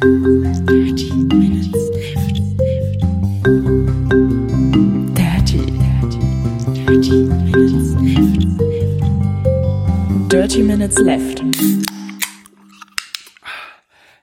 [0.00, 2.40] Dirty Minutes Left.
[5.14, 6.20] Dirty, dirty,
[6.72, 8.42] dirty Minutes Left.
[10.30, 11.44] Dirty Minutes Left.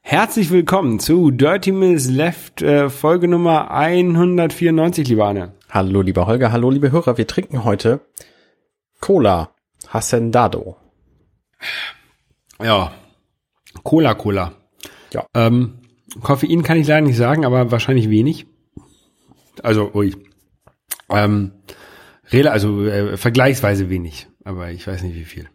[0.02, 5.54] Herzlich willkommen zu Dirty Minutes Left, äh, Folge Nummer 194, lieber Anne.
[5.70, 7.20] Hallo, lieber Holger, hallo, liebe Hörer.
[7.20, 8.00] Wir trinken heute
[9.00, 9.52] Cola
[9.90, 10.78] Hacendado.
[12.60, 12.94] Ja,
[13.84, 14.54] Cola, Cola.
[15.14, 15.26] Ja.
[15.34, 15.80] Ähm,
[16.22, 18.46] Koffein kann ich leider nicht sagen, aber wahrscheinlich wenig.
[19.64, 20.16] Also, ui.
[21.10, 21.52] Ähm,
[22.30, 25.50] rela- also äh, vergleichsweise wenig, aber ich weiß nicht wie viel.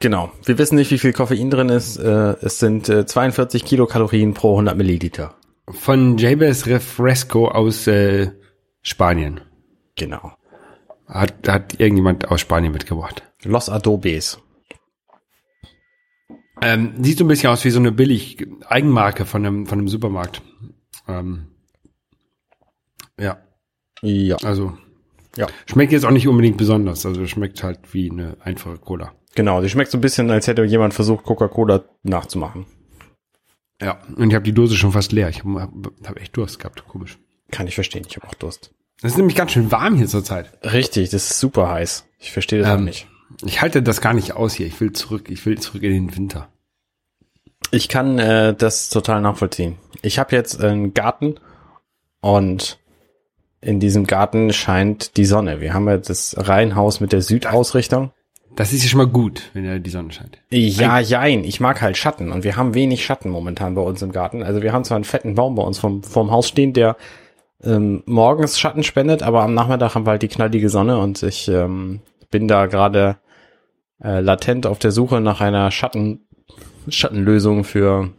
[0.00, 0.32] Genau.
[0.44, 1.96] Wir wissen nicht, wie viel Koffein drin ist.
[1.96, 5.36] Äh, es sind äh, 42 Kilokalorien pro 100 Milliliter.
[5.68, 8.32] Von Jabez Refresco aus äh,
[8.82, 9.40] Spanien.
[9.96, 10.32] Genau.
[11.06, 13.22] Hat, hat irgendjemand aus Spanien mitgebracht.
[13.44, 14.38] Los Adobes.
[16.62, 19.88] Ähm, sieht so ein bisschen aus wie so eine billig Eigenmarke von einem, von einem
[19.88, 20.42] Supermarkt.
[21.08, 21.46] Ähm,
[23.18, 23.38] ja,
[24.02, 24.36] Ja.
[24.36, 24.76] also
[25.36, 25.46] Ja.
[25.66, 27.04] schmeckt jetzt auch nicht unbedingt besonders.
[27.06, 29.12] Also schmeckt halt wie eine einfache Cola.
[29.34, 29.62] Genau.
[29.62, 32.66] Die schmeckt so ein bisschen, als hätte jemand versucht, Coca-Cola nachzumachen.
[33.80, 35.28] Ja, und ich habe die Dose schon fast leer.
[35.30, 35.70] Ich habe
[36.04, 36.86] hab, echt Durst gehabt.
[36.86, 37.18] Komisch.
[37.50, 38.04] Kann ich verstehen.
[38.08, 38.72] Ich habe auch Durst.
[39.02, 40.52] Es ist nämlich ganz schön warm hier zurzeit.
[40.62, 42.06] Richtig, das ist super heiß.
[42.18, 43.08] Ich verstehe das auch Ähm, nicht.
[43.44, 44.66] Ich halte das gar nicht aus hier.
[44.66, 45.28] Ich will zurück.
[45.30, 46.51] Ich will zurück in den Winter.
[47.72, 49.78] Ich kann äh, das total nachvollziehen.
[50.02, 51.36] Ich habe jetzt einen Garten
[52.20, 52.78] und
[53.62, 55.60] in diesem Garten scheint die Sonne.
[55.60, 58.12] Wir haben ja das Reihenhaus mit der Südausrichtung.
[58.56, 60.36] Das ist ja schon mal gut, wenn ja die Sonne scheint.
[60.50, 61.44] Ja, jein.
[61.44, 64.42] Ich mag halt Schatten und wir haben wenig Schatten momentan bei uns im Garten.
[64.42, 66.96] Also wir haben zwar einen fetten Baum bei uns vom, vom Haus stehen, der
[67.64, 71.48] ähm, morgens Schatten spendet, aber am Nachmittag haben wir halt die knallige Sonne und ich
[71.48, 72.00] ähm,
[72.30, 73.16] bin da gerade
[74.04, 76.26] äh, latent auf der Suche nach einer Schatten,
[76.88, 78.10] Schattenlösung für,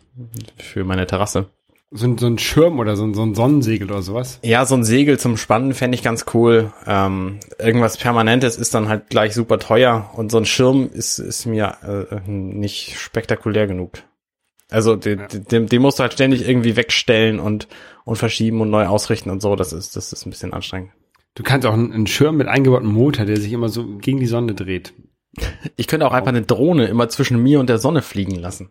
[0.58, 1.50] für meine Terrasse.
[1.96, 4.40] So, ein- so ein Schirm oder so, ein- so ein Sonnensegel oder sowas.
[4.42, 6.74] Ja, so ein Segel zum Spannen fände ich ganz cool.
[6.88, 11.46] Ähm, irgendwas Permanentes ist dann halt gleich super teuer und so ein Schirm ist, ist
[11.46, 11.76] mir
[12.12, 14.00] äh, nicht spektakulär genug.
[14.72, 15.28] Also den, Ja.
[15.28, 17.68] den, den musst du halt ständig irgendwie wegstellen und,
[18.06, 19.56] und verschieben und neu ausrichten und so.
[19.56, 20.92] Das ist, das ist ein bisschen anstrengend.
[21.36, 24.26] Du kannst auch einen, einen Schirm mit eingebautem Motor, der sich immer so gegen die
[24.26, 24.94] Sonne dreht.
[25.76, 28.70] Ich könnte auch einfach eine Drohne immer zwischen mir und der Sonne fliegen lassen.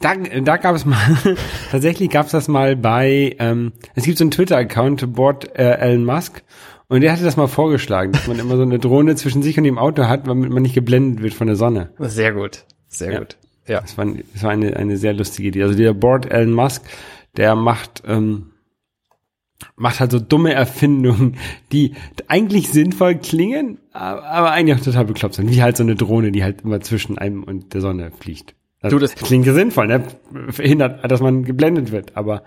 [0.00, 0.98] Da, da gab es mal,
[1.70, 6.04] tatsächlich gab es das mal bei, ähm, es gibt so einen Twitter-Account, Board äh, Elon
[6.04, 6.42] Musk,
[6.90, 9.64] und der hatte das mal vorgeschlagen, dass man immer so eine Drohne zwischen sich und
[9.64, 11.90] dem Auto hat, damit man nicht geblendet wird von der Sonne.
[11.98, 12.64] Sehr gut.
[12.88, 13.18] Sehr Ja.
[13.18, 13.36] gut.
[13.66, 13.80] Ja.
[13.82, 15.62] Das war, das war eine, eine sehr lustige Idee.
[15.64, 16.82] Also der Board Elon Musk,
[17.36, 18.52] der macht, ähm,
[19.76, 21.36] macht halt so dumme Erfindungen,
[21.72, 21.94] die
[22.28, 25.50] eigentlich sinnvoll klingen, aber eigentlich auch total bekloppt sind.
[25.50, 28.54] Wie halt so eine Drohne, die halt immer zwischen einem und der Sonne fliegt.
[28.80, 30.04] Das, Du, das- klingt ja sinnvoll, ne?
[30.50, 32.44] Verhindert, dass man geblendet wird, aber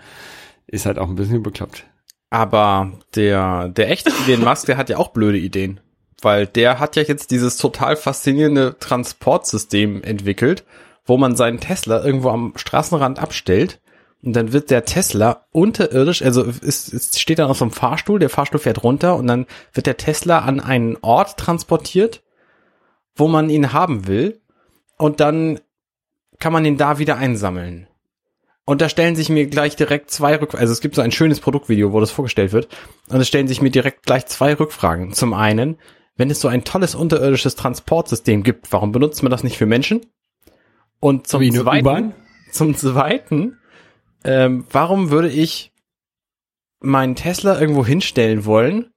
[0.68, 1.86] ist halt auch ein bisschen bekloppt.
[2.30, 5.82] Aber der, der echte Elon Musk, der hat ja auch blöde Ideen.
[6.22, 10.64] Weil der hat ja jetzt dieses total faszinierende Transportsystem entwickelt,
[11.06, 13.82] wo man seinen Tesla irgendwo am Straßenrand abstellt
[14.24, 18.20] und dann wird der Tesla unterirdisch, also es, es steht dann auf so einem Fahrstuhl,
[18.20, 22.24] der Fahrstuhl fährt runter und dann wird der Tesla an einen Ort transportiert,
[23.16, 24.42] wo man ihn haben will
[24.98, 25.60] und dann
[26.40, 27.88] kann man ihn da wieder einsammeln.
[28.66, 30.62] Und da stellen sich mir gleich direkt zwei Rückfragen.
[30.62, 32.68] Also es gibt so ein schönes Produktvideo, wo das vorgestellt wird.
[33.10, 35.14] Und es stellen sich mir direkt gleich zwei Rückfragen.
[35.14, 35.78] Zum einen,
[36.16, 40.06] wenn es so ein tolles unterirdisches Transportsystem gibt, warum benutzt man das nicht für Menschen?
[41.00, 42.14] Und zum Wie zweiten,
[42.52, 43.58] zum zweiten,
[44.24, 45.72] ähm, warum würde ich
[46.80, 48.92] meinen Tesla irgendwo hinstellen wollen,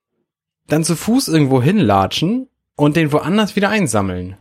[0.66, 4.36] dann zu Fuß irgendwo hinlatschen und den woanders wieder einsammeln?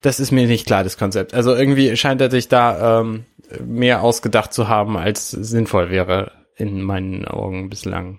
[0.00, 1.32] Das ist mir nicht klar, das Konzept.
[1.32, 3.24] Also irgendwie scheint er sich da ähm,
[3.64, 8.18] mehr ausgedacht zu haben, als sinnvoll wäre in meinen Augen bislang.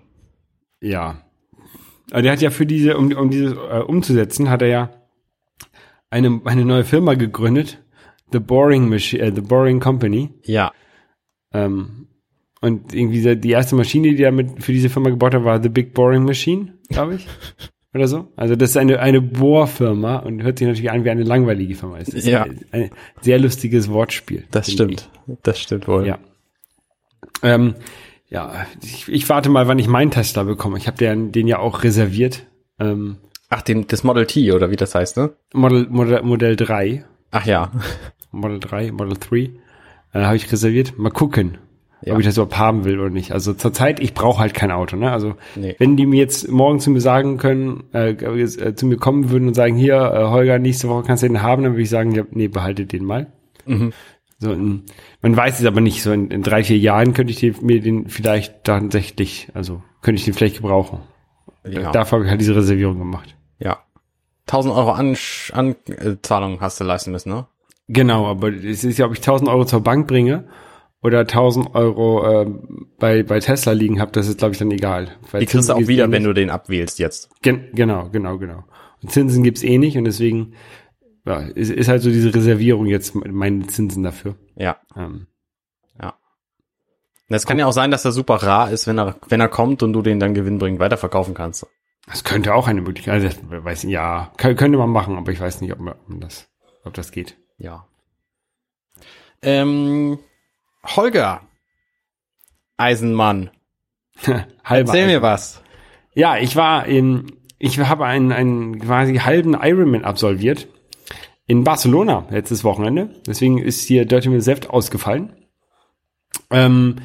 [0.80, 1.20] Ja.
[2.10, 4.90] Aber der hat ja für diese, um, um dieses äh, umzusetzen, hat er ja
[6.10, 7.82] eine, eine neue Firma gegründet,
[8.32, 10.30] The Boring Machine, äh, The Boring Company.
[10.42, 10.72] Ja.
[11.54, 12.08] Ähm,
[12.60, 15.68] und irgendwie die- erste Maschine, die er mit für diese Firma gebaut hat, war The
[15.70, 17.26] Big Boring Machine, glaube ich.
[17.94, 18.32] Oder so.
[18.36, 21.98] Also das ist eine, eine Bohrfirma und hört sich natürlich an wie eine langweilige Firma.
[21.98, 22.42] Es ist Ja.
[22.42, 22.90] ein, ein
[23.20, 24.44] sehr lustiges Wortspiel.
[24.50, 25.08] Das stimmt.
[25.44, 26.02] Das stimmt wohl.
[26.02, 26.08] ich.
[26.08, 26.18] Ja.
[27.42, 27.74] Ähm,
[28.28, 30.76] ja, ich, ich warte mal, wann ich meinen Tesla bekomme.
[30.78, 32.46] Ich habe den, den ja auch reserviert.
[32.80, 33.18] Ähm,
[33.50, 35.30] Ach, den, das Model T oder wie das heißt, ne?
[35.52, 37.04] Model, Model, Modell 3.
[37.30, 37.70] Ach ja.
[38.32, 39.50] Model 3, Model 3.
[40.14, 40.98] Äh, habe ich reserviert.
[40.98, 41.58] Mal gucken.
[42.06, 42.12] Ja.
[42.12, 43.32] ob ich das überhaupt haben will oder nicht.
[43.32, 44.94] Also zurzeit, ich brauche halt kein Auto.
[44.94, 45.10] Ne?
[45.10, 45.74] Also Nee.
[45.78, 49.48] wenn die mir jetzt morgen zu mir sagen können, äh, äh, zu mir kommen würden
[49.48, 52.12] und sagen, hier, äh, Holger, nächste Woche kannst du den haben, dann würde ich sagen,
[52.12, 53.32] ja, nee, behalte den mal.
[53.64, 53.94] Mhm.
[54.38, 54.82] So in,
[55.22, 57.80] man weiß es aber nicht, so in, in drei, vier Jahren könnte ich den, mir
[57.80, 60.98] den vielleicht tatsächlich, also könnte ich den vielleicht gebrauchen.
[61.66, 61.90] Ja.
[61.90, 63.34] Dafür habe ich halt diese Reservierung gemacht.
[63.58, 63.78] ja.
[64.46, 67.46] 1000 Euro Anzahlung an, Zahlung hast du leisten müssen, ne?
[67.88, 70.48] Genau, aber es ist ja, ob ich 1000 Euro zur Bank bringe
[71.02, 75.16] oder 1000 Euro ähm, bei, bei Tesla liegen habe, das ist, glaube ich, dann egal.
[75.30, 77.30] Weil Die kriegst du auch wieder, eh wenn du den abwählst jetzt.
[77.42, 78.64] Gen genau, genau, genau.
[79.02, 80.54] Und Zinsen gibt's eh nicht und deswegen
[81.26, 84.36] ja, ist, ist halt so diese Reservierung jetzt meine Zinsen dafür.
[84.56, 84.78] Ja.
[84.96, 85.26] Ähm,
[87.28, 89.48] Und Es kann ja auch sein, dass er super rar ist, wenn er, wenn er
[89.48, 91.66] kommt und du den dann gewinnbringend weiterverkaufen kannst.
[92.06, 95.72] das könnte auch eine Möglichkeit, also, weiß ja, könnte man machen, aber ich weiß nicht,
[95.72, 96.48] ob, man, ob man das,
[96.84, 97.36] ob das geht.
[97.64, 97.86] Ja.
[99.40, 100.18] Ähm,
[100.84, 101.40] Holger.
[102.76, 103.50] Eisenmann.
[104.64, 105.62] Halber Erzähl mir was.
[106.12, 110.68] Ja, ich war in, ich habe einen, einen quasi halben Ironman absolviert
[111.46, 113.10] in Barcelona letztes Wochenende.
[113.26, 115.32] Deswegen ist hier Dirty Minutes Left ausgefallen.
[116.50, 116.96] Ähm,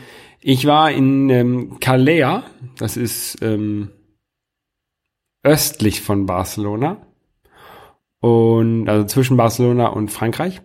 [0.41, 2.43] ich war in ähm, Calea,
[2.77, 3.91] das ist ähm,
[5.41, 7.08] östlich von Barcelona
[8.19, 10.61] und also zwischen Barcelona und Frankreich.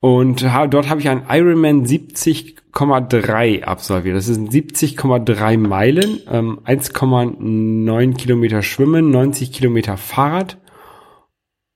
[0.00, 4.16] Und dort habe ich einen Ironman 70,3 absolviert.
[4.16, 10.56] Das sind 70,3 Meilen, ähm, 1,9 Kilometer Schwimmen, 90 Kilometer Fahrrad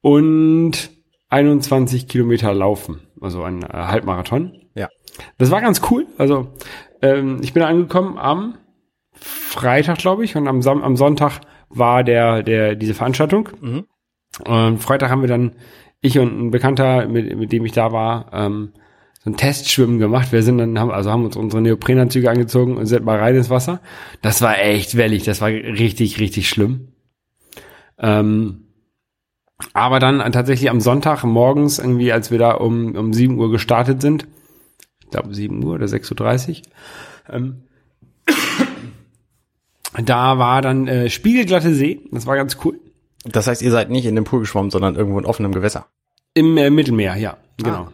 [0.01, 0.91] und
[1.29, 4.53] 21 Kilometer Laufen, also ein äh, Halbmarathon.
[4.75, 4.89] Ja.
[5.37, 6.07] Das war ganz cool.
[6.17, 6.49] Also
[7.03, 8.55] ähm, ich bin angekommen am
[9.13, 13.51] Freitag, glaube ich, und am, Sam am Sonntag war der, der diese Veranstaltung.
[13.61, 13.85] Mhm.
[14.41, 15.53] Und Freitag haben wir dann,
[16.01, 18.73] ich und ein Bekannter, mit, mit dem ich da war, ähm,
[19.23, 20.33] so ein Testschwimmen gemacht.
[20.33, 23.51] Wir sind dann, haben, also haben uns unsere Neoprenanzüge angezogen und sind mal rein ins
[23.51, 23.81] Wasser.
[24.21, 26.89] Das war echt wellig, das war richtig, richtig schlimm.
[27.99, 28.65] Ähm,
[29.73, 34.03] aber dann tatsächlich am Sonntag morgens, irgendwie, als wir da um, um 7 Uhr gestartet
[34.03, 34.27] sind,
[35.01, 37.63] ich glaube 7 Uhr oder 6.30 Uhr, ähm,
[40.05, 42.79] da war dann äh, spiegelglatte See, das war ganz cool.
[43.25, 45.87] Das heißt, ihr seid nicht in dem Pool geschwommen, sondern irgendwo in offenem Gewässer.
[46.35, 47.89] Im äh, Mittelmeer, ja, genau.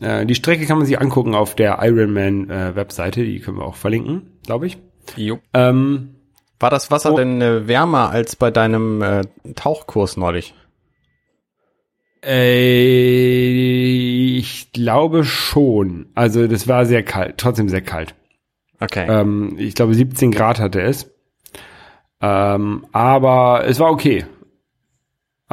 [0.00, 3.76] Äh, die Strecke kann man sich angucken auf der Ironman äh, die können wir auch
[3.76, 4.78] verlinken, glaube ich.
[5.16, 5.38] Jo.
[5.52, 6.16] Ähm,
[6.58, 7.16] War das Wasser Oh.
[7.16, 9.22] denn äh, wärmer als bei deinem äh,
[9.54, 10.54] Tauchkurs neulich?
[12.24, 16.06] äh, ich glaube schon.
[16.14, 18.14] Also das war sehr kalt, trotzdem sehr kalt.
[18.80, 19.06] Okay.
[19.08, 21.10] Ähm, ich glaube 17 Grad hatte es.
[22.20, 24.24] Ähm, aber es war okay.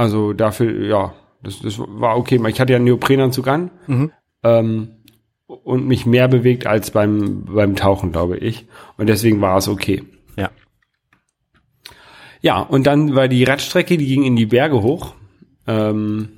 [0.02, 1.14] Also dafür, ja,
[1.44, 2.42] das, das war okay.
[2.48, 3.70] Ich hatte ja einen Neoprenanzug an.
[3.86, 4.12] Mhm.
[4.42, 4.88] Ähm,
[5.46, 8.66] und mich mehr bewegt als beim, beim Tauchen, glaube ich.
[8.98, 10.02] Und deswegen war es okay.
[10.38, 10.50] Ja.
[12.42, 15.14] Ja, und dann war die Radstrecke, die ging in die Berge hoch.
[15.68, 16.30] Ähm,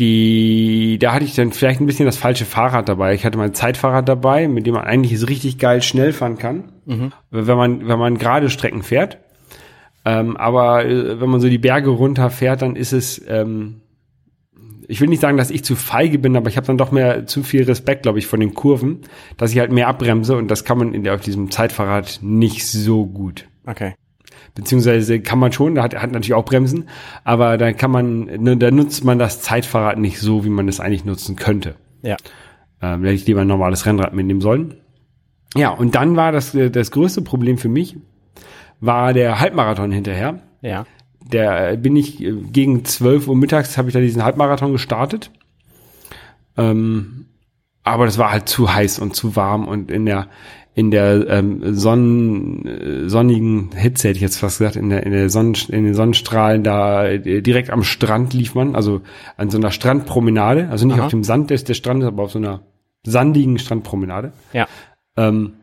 [0.00, 3.14] die, da hatte ich dann vielleicht ein bisschen das falsche Fahrrad dabei.
[3.14, 6.72] Ich hatte mein Zeitfahrrad dabei, mit dem man eigentlich so richtig geil schnell fahren kann,
[7.30, 9.18] wenn man wenn man gerade Strecken fährt.
[10.06, 13.80] Ähm, aber äh, wenn man so die Berge runterfährt, dann ist es, ähm,
[14.86, 17.26] ich will nicht sagen, dass ich zu feige bin, aber ich habe dann doch mehr
[17.26, 19.00] zu viel Respekt, glaube ich, von den Kurven,
[19.36, 22.64] dass ich halt mehr abbremse und das kann man in der, auf diesem Zeitfahrrad nicht
[22.64, 23.94] so gut Okay.
[24.54, 26.88] beziehungsweise kann man schon, da hat, hat natürlich auch Bremsen,
[27.24, 30.78] aber da kann man, ne, da nutzt man das Zeitfahrrad nicht so, wie man es
[30.78, 31.74] eigentlich nutzen könnte.
[32.02, 32.16] Ja.
[32.80, 34.74] Ähm, da hätte ich lieber ein normales Rennrad mitnehmen sollen.
[35.56, 37.96] Ja, und dann war das, äh, das größte Problem für mich,
[38.80, 40.40] war der Halbmarathon hinterher.
[40.62, 40.86] Ja.
[41.24, 45.30] Der äh, bin ich äh, gegen 12 Uhr mittags habe ich da diesen Halbmarathon gestartet.
[46.56, 47.26] Ähm,
[47.82, 50.28] aber das war halt zu heiß und zu warm und in der
[50.74, 55.12] in der ähm, Sonnen, äh, sonnigen Hitze hätte ich jetzt fast gesagt, in der in
[55.12, 59.00] der Sonnen, in den Sonnenstrahlen da direkt am Strand lief man, also
[59.38, 61.06] an so einer Strandpromenade, also nicht Aha.
[61.06, 62.60] auf dem Sand des, des Strandes, aber auf so einer
[63.04, 64.32] sandigen Strandpromenade.
[64.52, 64.68] Ja.
[65.16, 65.54] Ähm,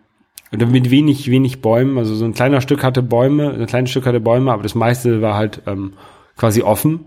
[0.57, 1.97] mit wenig, wenig Bäumen.
[1.97, 5.21] Also so ein kleiner Stück hatte Bäume, ein kleines Stück hatte Bäume, aber das meiste
[5.21, 5.93] war halt ähm,
[6.37, 7.05] quasi offen.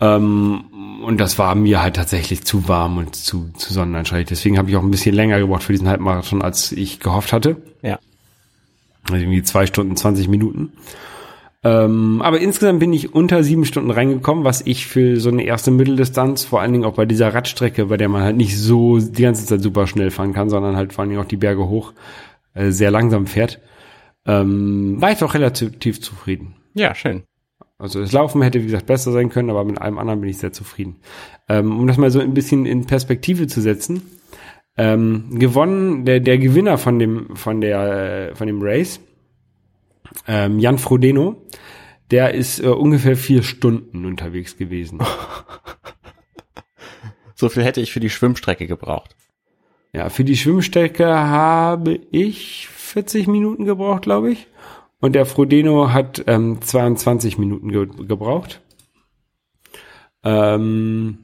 [0.00, 0.64] Ähm,
[1.04, 4.26] und das war mir halt tatsächlich zu warm und zu, zu sonnenanschaulich.
[4.26, 7.56] Deswegen habe ich auch ein bisschen länger gebraucht für diesen Halbmarathon, als ich gehofft hatte.
[7.82, 7.98] Ja.
[9.04, 10.72] Also irgendwie zwei Stunden, 20 Minuten.
[11.64, 15.72] Ähm, aber insgesamt bin ich unter sieben Stunden reingekommen, was ich für so eine erste
[15.72, 19.22] Mitteldistanz, vor allen Dingen auch bei dieser Radstrecke, bei der man halt nicht so die
[19.22, 21.92] ganze Zeit super schnell fahren kann, sondern halt vor allen Dingen auch die Berge hoch
[22.58, 23.60] äh, sehr langsam fährt,
[24.26, 26.56] ähm, war ich doch relativ zufrieden.
[26.74, 27.22] Ja, schön.
[27.78, 30.38] Also das Laufen hätte, wie gesagt, besser sein können, aber mit allem anderen bin ich
[30.38, 30.96] sehr zufrieden.
[31.48, 34.02] Ähm, um das mal so ein bisschen in Perspektive zu setzen,
[34.76, 39.00] ähm, gewonnen, der, der Gewinner von dem, von der, äh, von dem Race,
[40.26, 41.46] ähm, Jan Frodeno,
[42.10, 45.00] der ist äh, ungefähr vier Stunden unterwegs gewesen.
[47.40, 49.14] So viel hätte ich für die Schwimmstrecke gebraucht.
[49.92, 54.46] Ja, für die Schwimmstrecke habe ich 40 Minuten gebraucht, glaube ich.
[55.00, 58.60] Und der Frodeno hat ähm, 22 Minuten ge gebraucht.
[60.24, 61.18] Ähm,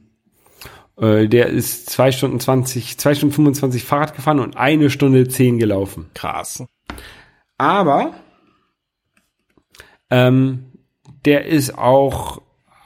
[0.97, 5.59] äh, der ist zwei Stunden 20, zwei Stunden 25 Fahrrad gefahren und eine Stunde 10
[5.59, 6.09] gelaufen.
[6.13, 6.63] Krass.
[7.57, 8.13] Aber
[10.09, 10.71] ähm,
[11.25, 12.41] der ist auch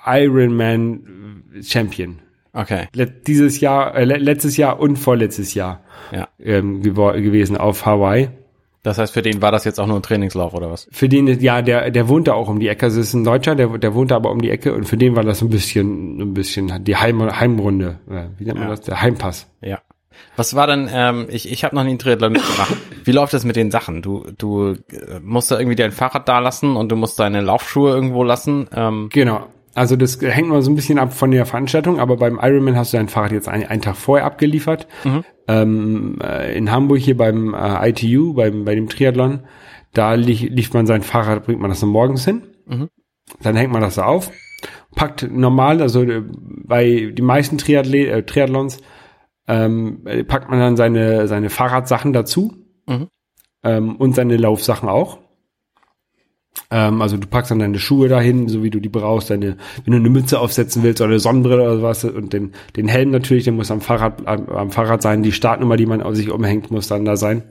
[0.06, 2.20] Ironman Champion.
[2.62, 2.88] Okay.
[2.94, 6.28] Let dieses Jahr, äh, le- letztes Jahr und vorletztes Jahr Ja.
[6.44, 8.30] ähm, gewesen auf Hawaii.
[8.84, 10.88] Das heißt, für den war das jetzt auch nur ein Trainingslauf oder was?
[10.92, 12.86] Für den, ja, der, der wohnt da auch um die Ecke.
[12.86, 14.96] Also es ist ein Deutscher, der, der wohnt da aber um die Ecke und für
[14.98, 18.00] den war das ein bisschen, ein bisschen die Heim, Heimrunde.
[18.38, 18.76] Wie nennt man Ja.
[18.76, 18.82] das?
[18.82, 19.48] Der Heimpass.
[19.62, 19.80] Ja.
[20.38, 22.76] Was war denn, ähm, ich, ich habe noch nie einen Triathlon mitgemacht.
[23.04, 24.02] Wie läuft das mit den Sachen?
[24.02, 24.76] Du, du äh,
[25.24, 28.68] musst da irgendwie dein Fahrrad da lassen und du musst deine Laufschuhe irgendwo lassen.
[28.74, 29.46] Ähm, Genau.
[29.80, 32.92] Also das hängt mal so ein bisschen ab von der Veranstaltung, aber beim Ironman hast
[32.92, 34.88] du dein Fahrrad jetzt einen, einen Tag vorher abgeliefert.
[35.48, 39.46] Ähm, äh, in Hamburg hier beim äh, ITU, beim, bei dem Triathlon,
[39.94, 42.42] da lie lief man sein Fahrrad, bringt man das dann morgens hin.
[43.42, 44.32] Dann hängt man das da auf,
[44.96, 46.24] packt normal, also äh,
[46.66, 48.80] bei die meisten Triathle äh, Triathlons
[49.48, 52.54] ähm, äh, packt man dann seine, seine Fahrradsachen dazu
[52.86, 53.08] Mhm.
[53.64, 55.20] ähm, und seine Laufsachen auch.
[56.72, 59.92] Ähm, also du packst dann deine Schuhe dahin, so wie du die brauchst, deine, wenn
[59.94, 63.46] du eine Mütze aufsetzen willst oder eine Sonnenbrille oder was und den, den Helm natürlich,
[63.46, 66.70] der muss am Fahrrad, am, am Fahrrad sein, die Startnummer, die man auf sich umhängt,
[66.70, 67.44] muss dann da sein.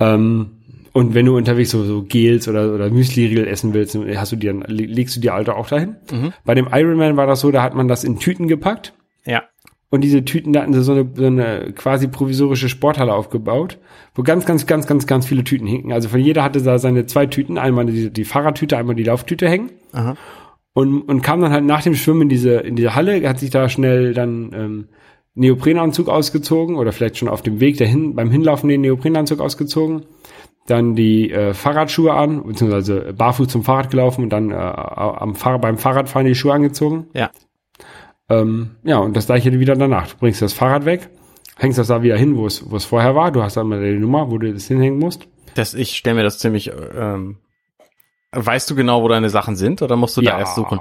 [0.00, 0.50] Ähm,
[0.92, 4.52] und wenn du unterwegs so, so Gels oder, oder Müsli-Riegel essen willst, hast du dir,
[4.52, 5.96] le- legst du die alte auch dahin.
[6.44, 8.92] Bei dem Ironman war das so, da hat man das in Tüten gepackt.
[9.24, 9.42] ja.
[9.94, 13.78] Und diese Tüten, da hatten sie so eine, so eine quasi provisorische Sporthalle aufgebaut,
[14.16, 15.92] wo ganz, ganz, ganz, ganz, ganz viele Tüten hinken.
[15.92, 19.48] Also von jeder hatte da seine zwei Tüten, einmal die, die Fahrradtüte, einmal die Lauftüte
[19.48, 19.70] hängen.
[19.92, 20.16] Aha.
[20.72, 23.50] Und, und kam dann halt nach dem Schwimmen in diese, in diese Halle, hat sich
[23.50, 24.88] da schnell dann ähm,
[25.36, 30.06] Neoprenanzug ausgezogen oder vielleicht schon auf dem Weg dahin, beim Hinlaufen den Neoprenanzug ausgezogen,
[30.66, 35.60] dann die äh, Fahrradschuhe an, beziehungsweise barfuß zum Fahrrad gelaufen und dann äh, am Fahrrad,
[35.60, 37.06] beim Fahrradfahren die Schuhe angezogen.
[37.14, 37.30] Ja.
[38.28, 40.08] Ähm, ja, und das gleiche wieder danach.
[40.08, 41.08] Du bringst das Fahrrad weg,
[41.56, 43.32] hängst das da wieder hin, wo es, wo es vorher war.
[43.32, 45.28] Du hast dann mal die Nummer, wo du das hinhängen musst.
[45.54, 47.38] Das, ich stelle mir das ziemlich, ähm,
[48.32, 50.80] weißt du genau, wo deine Sachen sind oder musst du da erst suchen?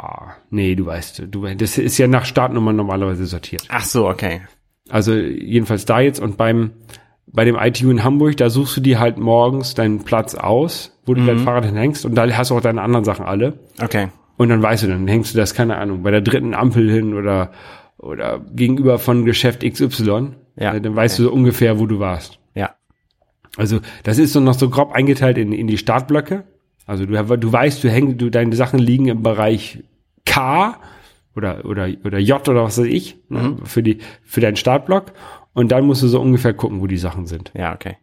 [0.49, 3.65] Nee, du weißt, du, das ist ja nach Startnummer normalerweise sortiert.
[3.69, 4.41] Ach so, okay.
[4.89, 6.71] Also jedenfalls da jetzt und beim,
[7.27, 11.13] bei dem ITU in Hamburg, da suchst du dir halt morgens deinen Platz aus, wo
[11.13, 13.59] du dein Fahrrad hinhängst und da hast du auch deine anderen Sachen alle.
[13.81, 14.07] Okay.
[14.37, 17.13] Und dann weißt du, dann hängst du das, keine Ahnung, bei der dritten Ampel hin
[17.13, 17.51] oder,
[17.97, 20.31] oder gegenüber von Geschäft XY.
[20.55, 21.23] Ja, Äh, Dann weißt okay.
[21.23, 22.39] du so ungefähr, wo du warst.
[22.55, 22.75] Ja.
[23.57, 26.43] Also das ist so noch so grob eingeteilt in, in die Startblöcke.
[26.85, 29.83] Also du, du weißt, du hängst, du, deine Sachen liegen im Bereich
[30.25, 30.79] K
[31.35, 35.13] oder, oder, oder J oder was weiß ich, ne, für die, für deinen Startblock.
[35.53, 37.51] Und dann musst du so ungefähr gucken, wo die Sachen sind.
[37.55, 37.97] Ja, okay.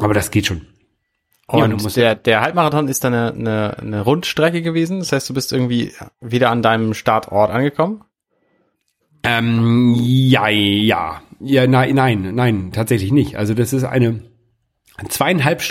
[0.00, 0.62] Aber das geht schon.
[1.52, 5.00] Und Ja, der, der Halbmarathon ist dann eine, eine, eine Rundstrecke gewesen.
[5.00, 8.04] Das heißt, du bist irgendwie wieder an deinem Startort angekommen.
[9.22, 11.22] Ähm, ja, ja.
[11.40, 13.36] Ja, nein, nein, nein, tatsächlich nicht.
[13.36, 14.20] Also das ist eine
[15.08, 15.62] zweieinhalb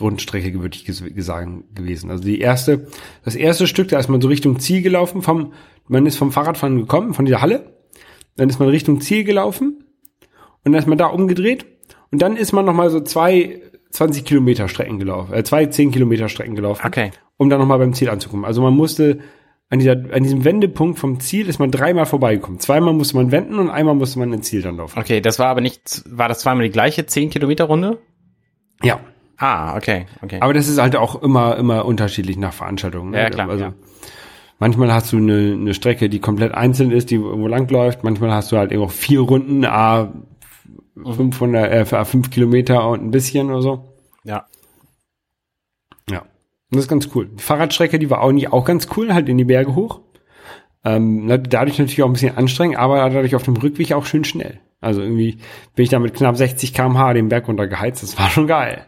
[0.00, 2.10] Rundstrecke, würde ich sagen, gewesen.
[2.10, 2.88] Also die erste,
[3.24, 5.52] das erste Stück, da ist man so Richtung Ziel gelaufen, vom,
[5.86, 7.76] man ist vom Fahrradfahren gekommen, von dieser Halle,
[8.36, 9.84] dann ist man Richtung Ziel gelaufen
[10.64, 11.66] und dann ist man da umgedreht
[12.10, 13.60] und dann ist man nochmal so zwei
[13.92, 17.10] 20 Kilometer Strecken gelaufen, äh, zwei 10 Kilometer Strecken gelaufen Okay.
[17.36, 18.44] um dann nochmal beim Ziel anzukommen.
[18.44, 19.20] Also man musste
[19.70, 22.58] an, dieser, an diesem Wendepunkt vom Ziel ist man dreimal vorbeigekommen.
[22.60, 24.98] Zweimal musste man wenden und einmal musste man ins Ziel dann laufen.
[24.98, 27.98] Okay, das war aber nicht, war das zweimal die gleiche 10 Kilometer Runde?
[28.82, 29.00] Ja.
[29.38, 30.38] Ah, okay, okay.
[30.40, 33.10] Aber das ist halt auch immer, immer unterschiedlich nach Veranstaltungen.
[33.12, 33.22] ne?
[33.22, 33.74] Ja, klar, Also ja.
[34.58, 38.04] manchmal hast du eine, eine Strecke, die komplett einzeln ist, die irgendwo lang läuft.
[38.04, 40.12] Manchmal hast du halt eben auch vier Runden, a
[40.94, 43.94] 500, äh, a 5 Kilometer und ein bisschen oder so.
[44.24, 44.46] ja.
[46.10, 46.20] Ja.
[46.20, 46.28] Und
[46.70, 47.28] das ist ganz cool.
[47.28, 50.00] Die Fahrradstrecke, die war auch nicht auch ganz cool, halt in die Berge hoch.
[50.84, 54.58] Ähm, dadurch natürlich auch ein bisschen anstrengend, aber dadurch auf dem Rückweg auch schön schnell.
[54.80, 55.38] Also irgendwie
[55.76, 58.02] bin ich da mit knapp 60 km/h den Berg runter geheizt.
[58.02, 58.84] Das war schon geil.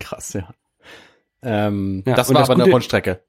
[0.00, 0.48] Krass, ja.
[1.42, 3.20] Ähm, Ja, das war das aber eine Gute- Rundstrecke.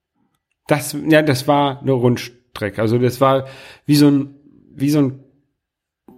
[0.65, 2.81] Das, ja, das war eine Rundstrecke.
[2.81, 3.45] Also das war
[3.85, 4.35] wie so ein,
[4.73, 5.23] wie so ein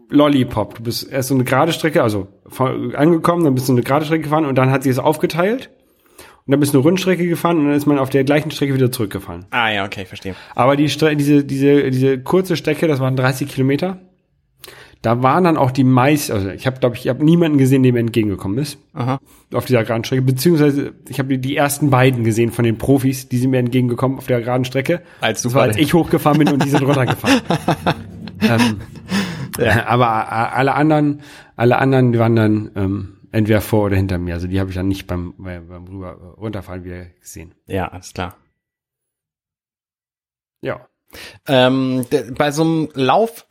[0.09, 0.75] Lollipop.
[0.75, 2.27] Du bist erst so eine gerade Strecke, also
[2.95, 5.69] angekommen, dann bist du eine gerade Strecke gefahren und dann hat sie es aufgeteilt.
[6.45, 8.73] Und dann bist du eine Rundstrecke gefahren und dann ist man auf der gleichen Strecke
[8.73, 9.45] wieder zurückgefahren.
[9.51, 10.33] Ah, ja, okay, verstehe.
[10.55, 13.99] Aber die Stre diese, diese, diese kurze Strecke, das waren 30 Kilometer.
[15.01, 17.83] Da waren dann auch die meisten, also ich habe, glaube ich, ich habe niemanden gesehen,
[17.83, 19.19] der mir entgegengekommen ist Aha.
[19.53, 23.29] auf dieser geraden Strecke, beziehungsweise ich habe die, die ersten beiden gesehen von den Profis,
[23.29, 25.01] die sind mir entgegengekommen auf der geraden Strecke.
[25.21, 27.41] Als du das war, als ich hochgefahren bin und die sind runtergefahren.
[28.41, 28.81] ähm,
[29.65, 29.85] Ja.
[29.87, 31.21] Aber a- alle anderen,
[31.55, 34.33] alle anderen, die waren dann ähm, entweder vor oder hinter mir.
[34.33, 37.53] Also die habe ich dann nicht beim, beim, beim rüber äh, runterfahren wieder gesehen.
[37.67, 38.35] Ja, alles klar.
[40.61, 40.87] Ja.
[41.47, 42.05] Ähm,
[42.37, 43.47] bei so einem Lauf,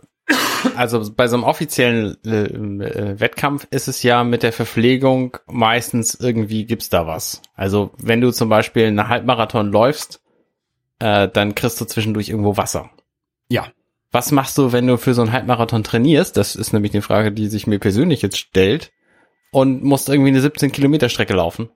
[0.77, 6.15] also bei so einem offiziellen äh, äh, Wettkampf ist es ja mit der Verpflegung meistens
[6.15, 7.41] irgendwie gibt's da was.
[7.55, 10.23] Also wenn du zum Beispiel einen Halbmarathon läufst,
[11.01, 12.91] äh, dann kriegst du zwischendurch irgendwo Wasser.
[13.49, 13.67] Ja.
[14.13, 16.37] Was machst du, wenn du für so einen Halbmarathon trainierst?
[16.37, 18.91] Das ist nämlich eine Frage, die sich mir persönlich jetzt stellt.
[19.51, 21.71] Und musst irgendwie eine 17 Kilometer Strecke laufen.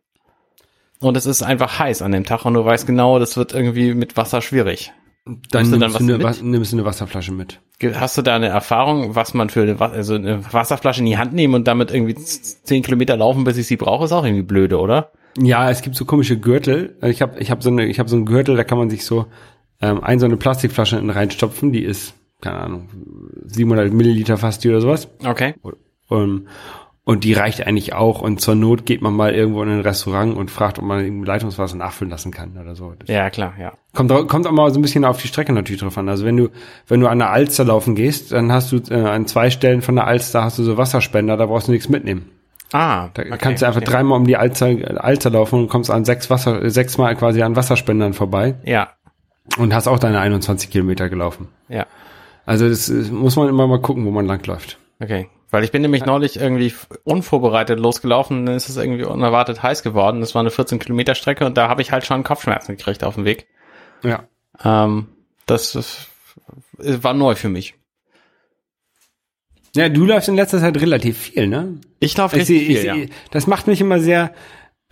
[1.00, 3.94] Und es ist einfach heiß an dem Tag und du weißt genau, das wird irgendwie
[3.94, 4.92] mit Wasser schwierig.
[5.24, 6.42] Dann, Nimmst dann du was eine, mit?
[6.42, 7.60] nimmst du eine Wasserflasche mit.
[7.94, 11.32] Hast du da eine Erfahrung, was man für eine, also eine Wasserflasche in die Hand
[11.32, 14.42] nehmen und damit irgendwie z- 10 Kilometer laufen, bis ich sie brauche, ist auch irgendwie
[14.42, 15.12] blöde, oder?
[15.38, 16.96] Ja, es gibt so komische Gürtel.
[17.02, 19.04] Ich habe ich hab so eine, ich habe so einen Gürtel, da kann man sich
[19.04, 19.26] so
[19.80, 22.88] ähm, ein so eine Plastikflasche in reinstopfen, die ist keine Ahnung
[23.46, 25.08] 700 Milliliter fast die oder sowas.
[25.24, 25.54] Okay.
[26.10, 26.46] Ähm,
[27.04, 28.20] und die reicht eigentlich auch.
[28.20, 31.76] Und zur Not geht man mal irgendwo in ein Restaurant und fragt, ob man Leitungswasser
[31.76, 32.92] nachfüllen lassen kann oder so.
[32.98, 33.72] Das Ja, klar, ja.
[33.92, 36.08] kommt, kommt auch mal so ein bisschen auf die Strecke natürlich drauf an.
[36.08, 36.50] Also wenn du,
[36.86, 39.96] wenn du an der Alster laufen gehst, dann hast du äh, an zwei Stellen von
[39.96, 42.30] der Alster hast du so Wasserspender, da brauchst du nichts mitnehmen.
[42.72, 43.96] Ah, Da okay, kannst du einfach verstehe.
[43.98, 44.68] dreimal um die Alster,
[45.04, 48.90] Alster laufen und kommst an sechs Wasser, sechsmal quasi an Wasserspendern vorbei Ja,
[49.58, 51.48] und hast auch deine 21 Kilometer gelaufen.
[51.68, 51.84] ja.
[52.46, 54.78] Also das muss man immer mal gucken, wo man langläuft.
[55.00, 55.28] Okay.
[55.50, 56.72] Weil ich bin nämlich neulich irgendwie
[57.04, 60.20] unvorbereitet losgelaufen, dann ist es irgendwie unerwartet heiß geworden.
[60.20, 63.16] Das war eine 14 Kilometer Strecke und da habe ich halt schon Kopfschmerzen gekriegt auf
[63.16, 63.46] dem Weg.
[64.02, 64.24] Ja.
[64.64, 65.08] Ähm,
[65.46, 66.08] das ist,
[66.78, 67.74] war neu für mich.
[69.74, 71.78] Ja, du läufst in letzter Zeit relativ viel, ne?
[71.98, 72.94] Ich laufe Ich, richtig ich, viel, ja.
[72.94, 74.32] sehe- Das macht mich immer sehr,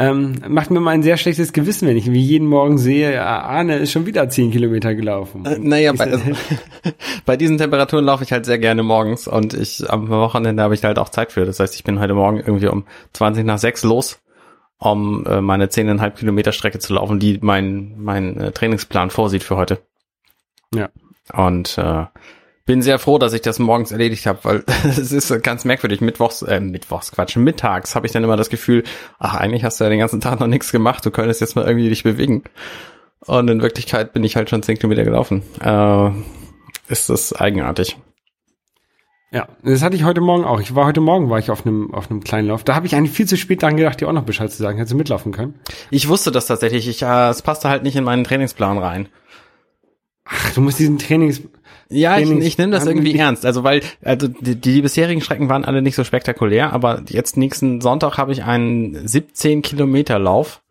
[0.01, 3.41] ähm, macht mir immer ein sehr schlechtes Gewissen, wenn ich wie jeden Morgen sehe, ah,
[3.43, 5.45] Arne ist schon wieder 10 Kilometer gelaufen.
[5.45, 6.23] Äh, Naja, bei, sag-
[7.27, 10.83] bei diesen Temperaturen laufe ich halt sehr gerne morgens und ich am Wochenende habe ich
[10.83, 11.45] halt auch Zeit für.
[11.45, 14.21] Das heißt, ich bin heute Morgen irgendwie um 20 nach 6 los,
[14.79, 19.57] um äh, meine 10,5 Kilometer Strecke zu laufen, die mein, mein äh, Trainingsplan vorsieht für
[19.57, 19.79] heute.
[20.75, 20.89] Ja.
[21.35, 22.07] Und äh,
[22.71, 26.01] bin sehr froh, dass ich das morgens erledigt habe, weil es ist ganz merkwürdig.
[26.01, 28.85] Mittwochs, äh, Mittwochs, Quatsch, mittags habe ich dann immer das Gefühl,
[29.19, 31.67] ach, eigentlich hast du ja den ganzen Tag noch nichts gemacht, du könntest jetzt mal
[31.67, 32.45] irgendwie dich bewegen.
[33.27, 35.43] Und in Wirklichkeit bin ich halt schon 10 Kilometer gelaufen.
[35.61, 36.11] Äh,
[36.87, 37.97] ist das eigenartig.
[39.33, 40.61] Ja, das hatte ich heute Morgen auch.
[40.61, 42.63] Ich war heute Morgen war ich auf einem auf einem kleinen Lauf.
[42.63, 44.79] Da habe ich eigentlich viel zu spät daran gedacht, dir auch noch Bescheid zu sagen.
[44.79, 45.55] Hättest du mitlaufen können?
[45.91, 46.87] Ich wusste das tatsächlich.
[46.87, 49.09] Ich, äh, es passte halt nicht in meinen Trainingsplan rein.
[50.25, 51.43] Ach, du musst diesen Trainings
[51.91, 53.45] Ja, ich, ich nehme das irgendwie ernst.
[53.45, 57.81] Also weil, also die, die bisherigen Strecken waren alle nicht so spektakulär, aber jetzt nächsten
[57.81, 60.63] Sonntag habe ich einen 17 Kilometer Lauf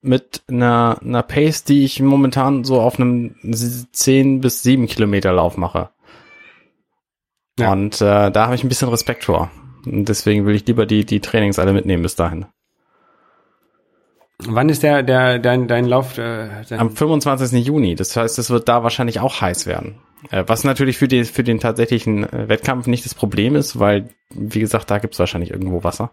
[0.00, 5.56] mit einer, einer Pace, die ich momentan so auf einem 10 bis 7 Kilometer Lauf
[5.56, 5.90] mache.
[7.58, 7.72] Ja.
[7.72, 9.50] Und äh, da habe ich ein bisschen Respekt vor.
[9.86, 12.46] Und deswegen will ich lieber die, die Trainings alle mitnehmen bis dahin.
[14.38, 17.64] Wann ist der der dein dein Lauf äh, dein, Am 25.
[17.64, 17.94] Juni.
[17.94, 20.00] Das heißt, es wird da wahrscheinlich auch heiß werden.
[20.30, 24.08] Äh, Was natürlich für, die, für den tatsächlichen äh, Wettkampf nicht das Problem ist, weil,
[24.30, 26.12] wie gesagt, da gibt's wahrscheinlich irgendwo Wasser.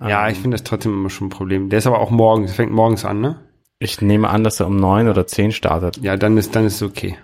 [0.00, 1.68] Ja, Ähm, ich finde das trotzdem immer schon ein Problem.
[1.70, 3.40] Der ist aber auch morgens, fängt morgens an, ne?
[3.78, 5.96] ich nehme an, dass er um neun oder zehn startet.
[5.98, 7.16] Ja, dann ist dann ist es okay.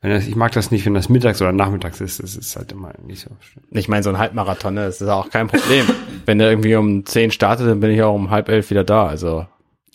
[0.00, 2.22] Wenn das, ich mag das nicht, wenn das mittags oder nachmittags ist.
[2.22, 3.62] Das ist halt immer nicht so schön.
[3.72, 5.84] Ich meine, so ein Halbmarathon, ne, das ist auch kein Problem.
[6.24, 9.06] Wenn er irgendwie um zehn startet, dann bin ich auch um halb elf wieder da.
[9.08, 9.46] Also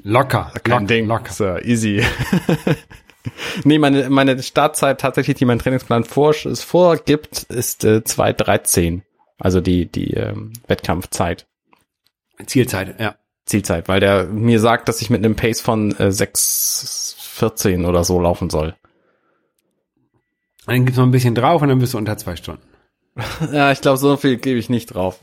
[0.04, 1.08] Locker, kein lock- Ding.
[1.08, 1.32] locker.
[1.32, 2.04] So, easy.
[3.64, 9.02] nee, meine, meine Startzeit tatsächlich, die mein Trainingsplan vor, es vorgibt, ist äh, 2.13.
[9.40, 11.48] Also die, die ähm, Wettkampfzeit.
[12.46, 13.16] Zielzeit, ja.
[13.46, 18.20] Zielzeit, weil der mir sagt, dass ich mit einem Pace von äh, 6,14 oder so
[18.20, 18.76] laufen soll.
[20.66, 22.64] Dann gibt's noch ein bisschen drauf und dann bist du unter zwei Stunden.
[23.52, 25.20] Ja, ich glaube, so viel gebe ich nicht drauf.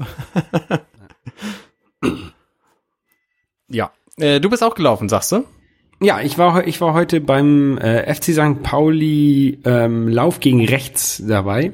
[3.68, 3.90] ja.
[4.16, 5.44] Äh, du bist auch gelaufen, sagst du?
[6.02, 8.62] Ja, ich war, ich war heute beim äh, FC St.
[8.62, 11.72] Pauli ähm, Lauf gegen rechts dabei.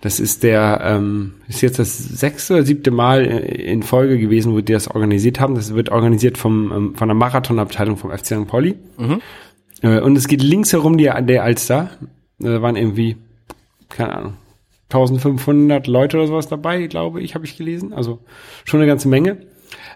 [0.00, 4.52] Das ist der, ähm, ist jetzt das sechste oder siebte Mal äh, in Folge gewesen,
[4.52, 5.56] wo die das organisiert haben.
[5.56, 8.46] Das wird organisiert vom, ähm, von der Marathonabteilung vom FC St.
[8.46, 8.76] Pauli.
[9.82, 11.90] Äh, und es geht links herum die, der Alster.
[12.38, 13.16] Da waren irgendwie,
[13.88, 14.34] keine Ahnung,
[14.90, 17.92] 1500 Leute oder sowas dabei, glaube ich, habe ich gelesen.
[17.92, 18.20] Also
[18.64, 19.38] schon eine ganze Menge.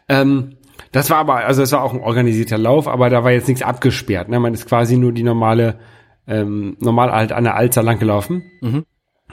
[0.08, 0.56] Ähm,
[0.96, 3.62] das war aber, also es war auch ein organisierter Lauf, aber da war jetzt nichts
[3.62, 4.30] abgesperrt.
[4.30, 4.40] Ne?
[4.40, 5.78] Man ist quasi nur die normale,
[6.26, 8.50] ähm, normal halt an der Alster lang gelaufen.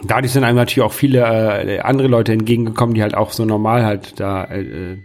[0.06, 3.86] Dadurch sind einem natürlich auch viele äh, andere Leute entgegengekommen, die halt auch so normal
[3.86, 4.98] halt da äh,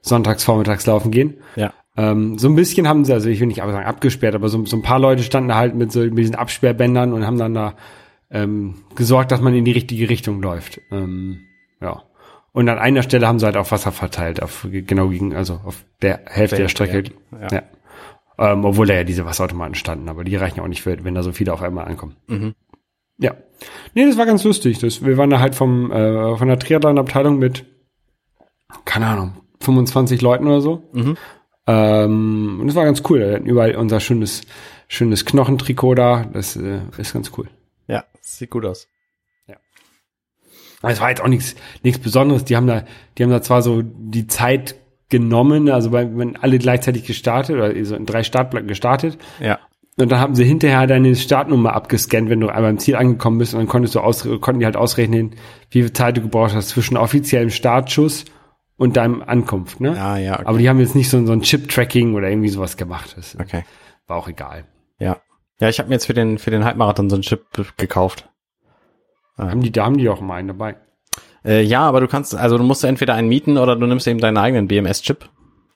[0.00, 1.34] sonntags, vormittags laufen gehen.
[1.54, 1.72] Ja.
[1.96, 4.66] Ähm, so ein bisschen haben sie, also ich will nicht aber sagen abgesperrt, aber so,
[4.66, 7.54] so ein paar Leute standen da halt mit so mit diesen Absperrbändern und haben dann
[7.54, 7.74] da
[8.32, 10.80] ähm, gesorgt, dass man in die richtige Richtung läuft.
[10.90, 11.44] Ähm.
[12.54, 15.84] Und an einer Stelle haben sie halt auch Wasser verteilt, auf genau gegen, also auf
[16.02, 17.10] der Hälfte der Strecke.
[17.32, 17.48] Ja.
[17.50, 17.62] Ja.
[18.38, 21.16] Ähm, obwohl da ja diese Wasserautomaten standen, aber die reichen ja auch nicht für, wenn
[21.16, 22.14] da so viele auf einmal ankommen.
[22.28, 22.54] Mhm.
[23.18, 23.34] Ja.
[23.94, 24.78] Nee, das war ganz lustig.
[24.78, 27.64] Das, wir waren da halt vom, äh, von der Triathlon-Abteilung mit,
[28.84, 30.84] keine Ahnung, 25 Leuten oder so.
[30.92, 31.16] Mhm.
[31.66, 33.18] Ähm, und das war ganz cool.
[33.18, 34.42] Wir hatten überall unser schönes,
[34.86, 36.24] schönes Knochentrikot da.
[36.32, 37.48] Das äh, ist ganz cool.
[37.88, 38.86] Ja, sieht gut aus.
[40.90, 42.44] Es war jetzt auch nichts, nichts Besonderes.
[42.44, 42.84] Die haben da,
[43.16, 44.76] die haben da zwar so die Zeit
[45.08, 49.18] genommen, also wenn alle gleichzeitig gestartet oder so in drei Startblöcken gestartet.
[49.40, 49.58] Ja.
[49.96, 53.54] Und dann haben sie hinterher deine Startnummer abgescannt, wenn du einmal im Ziel angekommen bist
[53.54, 55.36] und dann konntest du aus, konnten die halt ausrechnen,
[55.70, 58.24] wie viel Zeit du gebraucht hast zwischen offiziellem Startschuss
[58.76, 59.90] und deinem Ankunft, ne?
[60.00, 60.46] Ah, ja, okay.
[60.46, 63.14] Aber die haben jetzt nicht so, so ein Chip-Tracking oder irgendwie sowas gemacht.
[63.16, 63.62] Das Okay.
[64.08, 64.64] war auch egal.
[64.98, 65.18] Ja.
[65.60, 67.44] Ja, ich habe mir jetzt für den, für den Halbmarathon so einen Chip
[67.76, 68.28] gekauft.
[69.36, 70.76] Haben die, da haben die auch immer einen dabei.
[71.44, 74.20] Äh, ja, aber du kannst, also du musst entweder einen mieten oder du nimmst eben
[74.20, 75.28] deinen eigenen BMS-Chip.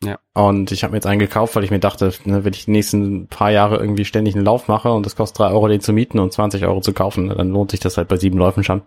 [0.05, 0.19] Ja.
[0.33, 2.71] Und ich habe mir jetzt einen gekauft, weil ich mir dachte, ne, wenn ich die
[2.71, 5.93] nächsten paar Jahre irgendwie ständig einen Lauf mache und das kostet drei Euro, den zu
[5.93, 8.63] mieten und 20 Euro zu kaufen, ne, dann lohnt sich das halt bei sieben Läufen
[8.63, 8.83] schon.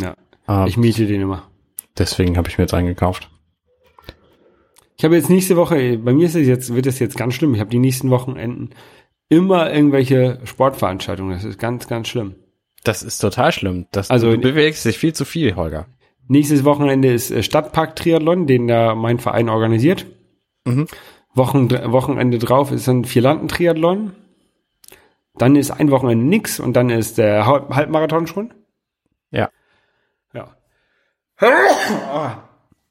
[0.00, 0.14] Ja.
[0.48, 1.42] Ähm, Ich miete den immer.
[1.98, 3.30] deswegen habe ich mir jetzt einen gekauft.
[4.96, 7.52] Ich habe jetzt nächste Woche, bei mir ist es jetzt, wird es jetzt ganz schlimm.
[7.54, 8.70] Ich habe die nächsten Wochenenden
[9.28, 11.34] immer irgendwelche Sportveranstaltungen.
[11.34, 12.34] Das ist ganz, ganz schlimm.
[12.86, 13.86] Das ist total schlimm.
[13.90, 15.86] Das, Also- du bewegst dich viel zu viel, Holger.
[16.28, 20.06] Nächstes Wochenende ist äh, Stadtpark-Triathlon, den da mein Verein organisiert.
[20.64, 20.86] Mhm.
[21.34, 24.12] Wochen, Wochenende drauf ist dann Vierlanden-Triathlon.
[25.34, 28.54] Dann ist ein Wochenende nix und dann ist der Halb- Halbmarathon schon.
[29.30, 29.50] Ja.
[30.32, 30.54] Ja.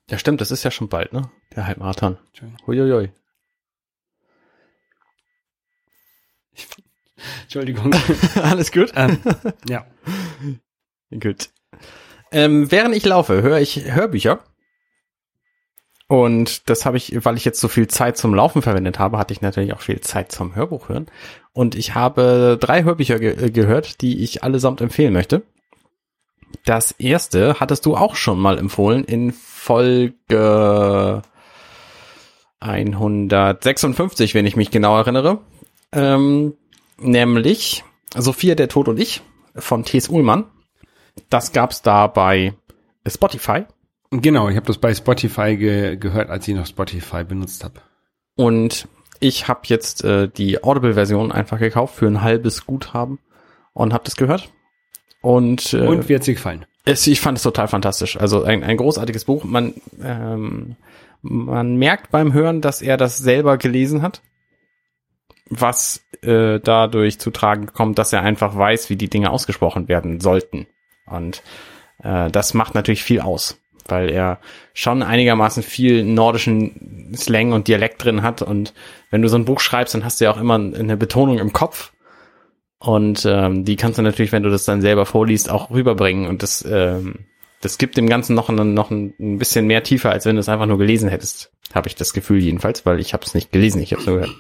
[0.10, 1.30] Ja, stimmt, das ist ja schon bald, ne?
[1.56, 2.18] Der Halbmarathon.
[2.68, 3.12] Huiuiui.
[7.44, 7.94] Entschuldigung.
[8.36, 8.92] Alles gut?
[8.96, 9.20] ähm,
[9.70, 9.86] ja.
[11.12, 11.50] Gut.
[12.32, 14.40] Ähm, während ich laufe, höre ich Hörbücher.
[16.08, 19.34] Und das habe ich, weil ich jetzt so viel Zeit zum Laufen verwendet habe, hatte
[19.34, 21.08] ich natürlich auch viel Zeit zum Hörbuch hören.
[21.52, 25.42] Und ich habe drei Hörbücher ge äh, gehört, die ich allesamt empfehlen möchte.
[26.64, 30.14] Das erste hattest du auch schon mal empfohlen in Folge
[32.60, 35.40] 156, wenn ich mich genau erinnere.
[35.92, 36.54] Ähm,
[36.98, 37.84] nämlich
[38.16, 39.22] Sophia, der Tod und ich
[39.56, 40.10] von T.S.
[40.10, 40.46] Ullmann.
[41.30, 42.54] Das gab's da bei
[43.08, 43.66] Spotify.
[44.12, 47.82] Genau, ich habe das bei Spotify ge gehört, als ich noch Spotify benutzt habe.
[48.36, 48.88] Und
[49.20, 53.20] ich habe jetzt äh, die Audible-Version einfach gekauft für ein halbes Guthaben
[53.74, 54.52] und habe das gehört.
[55.22, 56.66] Und, äh, Und wie hat's dir gefallen?
[56.86, 58.18] es, ich fand es total fantastisch.
[58.18, 59.44] Also ein, ein großartiges Buch.
[59.44, 60.76] Man, ähm,
[61.22, 64.22] man merkt beim Hören, dass er das selber gelesen hat.
[65.50, 70.20] Was äh, dadurch zu tragen kommt, dass er einfach weiß, wie die Dinge ausgesprochen werden
[70.20, 70.68] sollten.
[71.06, 71.44] Und
[72.04, 74.40] äh, das macht natürlich viel aus, weil er
[74.74, 78.42] schon einigermaßen viel nordischen Slang und Dialekt drin hat.
[78.42, 78.74] Und
[79.12, 81.54] wenn du so ein Buch schreibst, dann hast du ja auch immer eine Betonung im
[81.54, 81.94] Kopf.
[82.80, 86.28] Und ähm, die kannst du natürlich, wenn du das dann selber vorliest, auch rüberbringen.
[86.28, 87.26] Und das, ähm,
[87.62, 90.50] das gibt dem Ganzen noch, ein, noch ein bisschen mehr Tiefe, als wenn du es
[90.50, 91.52] einfach nur gelesen hättest.
[91.74, 94.16] Habe ich das Gefühl jedenfalls, weil ich habe es nicht gelesen, ich habe es nur
[94.18, 94.36] gehört.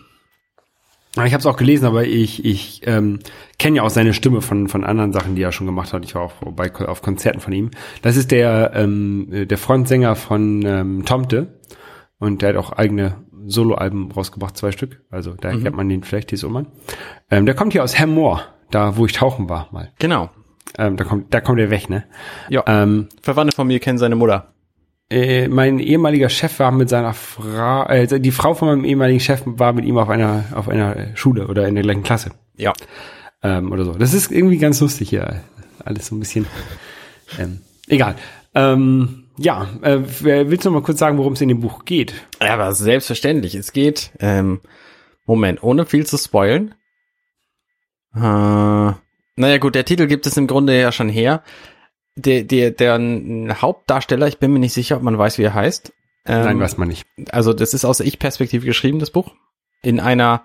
[1.23, 3.19] Ich habe es auch gelesen, aber ich, ich ähm,
[3.57, 6.03] kenne ja auch seine Stimme von, von anderen Sachen, die er schon gemacht hat.
[6.03, 7.71] Ich war auch bei, auf Konzerten von ihm.
[8.01, 11.59] Das ist der, ähm, der Frontsänger von ähm, Tomte.
[12.19, 15.03] Und der hat auch eigene Soloalben rausgebracht, zwei Stück.
[15.09, 16.67] Also da kennt man den vielleicht, die Mann.
[17.29, 19.91] Ähm, der kommt hier aus Hemmoor, da wo ich tauchen war mal.
[19.99, 20.29] Genau.
[20.77, 22.05] Ähm, da kommt, da kommt er weg, ne?
[22.49, 22.63] Ja.
[22.67, 24.54] Ähm, Verwandte von mir kennen seine Mutter.
[25.09, 29.41] Äh, mein ehemaliger Chef war mit seiner Frau, äh, die Frau von meinem ehemaligen Chef
[29.45, 32.73] war mit ihm auf einer auf einer Schule oder in der gleichen Klasse Ja.
[33.43, 33.93] ähm, oder so.
[33.93, 35.41] Das ist irgendwie ganz lustig hier,
[35.83, 36.47] alles so ein bisschen.
[37.39, 38.15] Ähm, egal.
[38.55, 42.13] Ähm, ja, äh, willst du noch mal kurz sagen, worum es in dem Buch geht?
[42.41, 43.53] Ja, aber selbstverständlich.
[43.55, 44.61] Es geht, ähm,
[45.25, 46.73] Moment, ohne viel zu spoilen.
[48.15, 48.19] Äh,
[49.37, 51.43] naja gut, der Titel gibt es im Grunde ja schon her.
[52.15, 55.93] Der, der, der Hauptdarsteller, ich bin mir nicht sicher, ob man weiß, wie er heißt.
[56.25, 57.05] Ähm, Nein, weiß man nicht.
[57.29, 59.35] also das ist aus der Ich-Perspektive geschrieben, das Buch.
[59.81, 60.43] In einer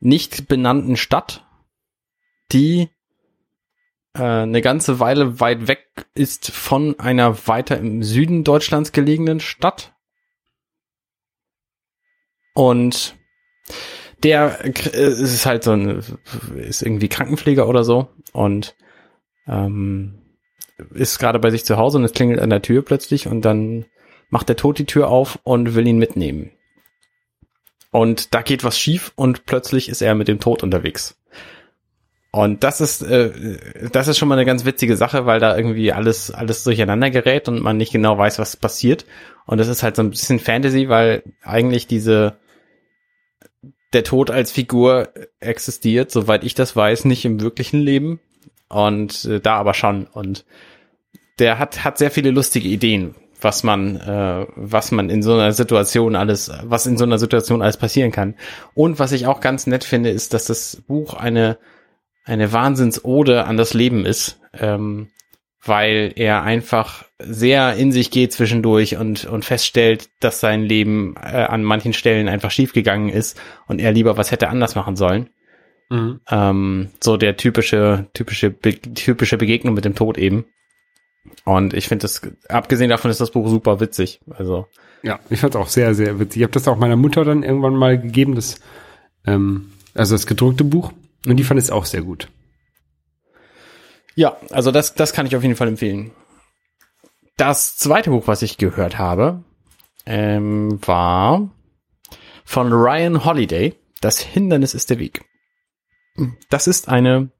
[0.00, 1.46] nicht benannten Stadt,
[2.52, 2.88] die
[4.14, 9.92] äh, eine ganze Weile weit weg ist von einer weiter im Süden Deutschlands gelegenen Stadt.
[12.54, 13.16] Und
[14.22, 16.02] der äh, ist halt so ein,
[16.56, 18.76] ist irgendwie Krankenpfleger oder so und
[19.46, 20.27] ähm,
[20.94, 23.86] ist gerade bei sich zu Hause und es klingelt an der Tür plötzlich und dann
[24.30, 26.50] macht der Tod die Tür auf und will ihn mitnehmen.
[27.90, 31.16] Und da geht was schief und plötzlich ist er mit dem Tod unterwegs.
[32.30, 33.58] Und das ist, äh,
[33.90, 37.48] das ist schon mal eine ganz witzige Sache, weil da irgendwie alles, alles durcheinander gerät
[37.48, 39.06] und man nicht genau weiß, was passiert.
[39.46, 42.36] Und das ist halt so ein bisschen Fantasy, weil eigentlich diese,
[43.94, 45.08] der Tod als Figur
[45.40, 48.20] existiert, soweit ich das weiß, nicht im wirklichen Leben.
[48.68, 50.06] Und äh, da aber schon.
[50.06, 50.44] Und
[51.38, 55.52] der hat, hat sehr viele lustige Ideen, was man, äh, was man in so einer
[55.52, 58.34] Situation alles, was in so einer Situation alles passieren kann.
[58.74, 61.58] Und was ich auch ganz nett finde, ist, dass das Buch eine,
[62.24, 65.08] eine Wahnsinnsode an das Leben ist, ähm,
[65.64, 71.44] weil er einfach sehr in sich geht zwischendurch und, und feststellt, dass sein Leben äh,
[71.44, 75.30] an manchen Stellen einfach schiefgegangen ist und er lieber was hätte anders machen sollen.
[75.90, 76.20] Mhm.
[76.30, 80.44] Ähm, so der typische, typische, be typische Begegnung mit dem Tod eben.
[81.44, 84.20] Und ich finde das, abgesehen davon ist das Buch super witzig.
[84.30, 84.66] Also.
[85.02, 86.38] Ja, ich fand es auch sehr, sehr witzig.
[86.38, 88.60] Ich habe das auch meiner Mutter dann irgendwann mal gegeben, das,
[89.26, 90.92] ähm, also das gedruckte Buch.
[91.26, 92.28] Und die fand es auch sehr gut.
[94.14, 96.10] Ja, also das, das kann ich auf jeden Fall empfehlen.
[97.36, 99.44] Das zweite Buch, was ich gehört habe,
[100.06, 101.50] ähm, war
[102.44, 103.74] von Ryan Holiday.
[104.00, 105.24] Das Hindernis ist der Weg.
[106.50, 107.30] Das ist eine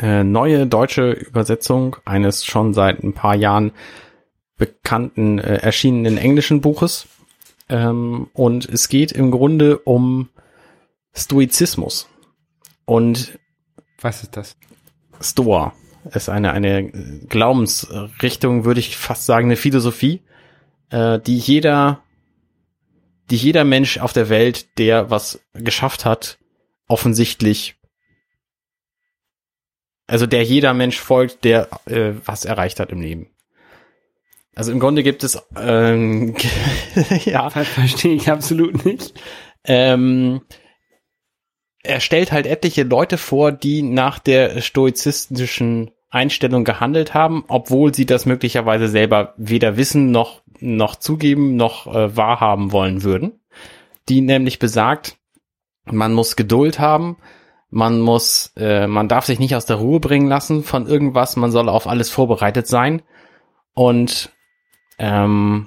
[0.00, 3.72] äh, neue deutsche Übersetzung eines schon seit ein paar Jahren
[4.56, 7.06] bekannten, äh, erschienenen englischen Buches.
[7.68, 10.28] Ähm, und es geht im Grunde um
[11.14, 12.08] Stoizismus.
[12.84, 13.38] Und
[14.00, 14.56] Was ist das?
[15.20, 15.72] Stoa
[16.10, 16.90] ist eine, eine
[17.28, 20.20] Glaubensrichtung, würde ich fast sagen, eine Philosophie,
[20.90, 22.02] äh, die jeder,
[23.30, 26.38] die jeder Mensch auf der Welt, der was geschafft hat,
[26.92, 27.76] offensichtlich,
[30.06, 33.30] also der jeder Mensch folgt, der äh, was erreicht hat im Leben.
[34.54, 36.36] Also im Grunde gibt es, ähm,
[37.24, 39.14] ja, Ver Verstehe ich absolut nicht.
[39.64, 40.42] ähm,
[41.82, 48.04] er stellt halt etliche Leute vor, die nach der stoizistischen Einstellung gehandelt haben, obwohl sie
[48.04, 53.40] das möglicherweise selber weder wissen noch noch zugeben noch äh, wahrhaben wollen würden.
[54.08, 55.16] Die nämlich besagt,
[55.84, 57.16] man muss Geduld haben,
[57.70, 61.50] man muss, äh, man darf sich nicht aus der Ruhe bringen lassen von irgendwas, man
[61.50, 63.02] soll auf alles vorbereitet sein
[63.74, 64.30] und
[64.98, 65.66] ähm,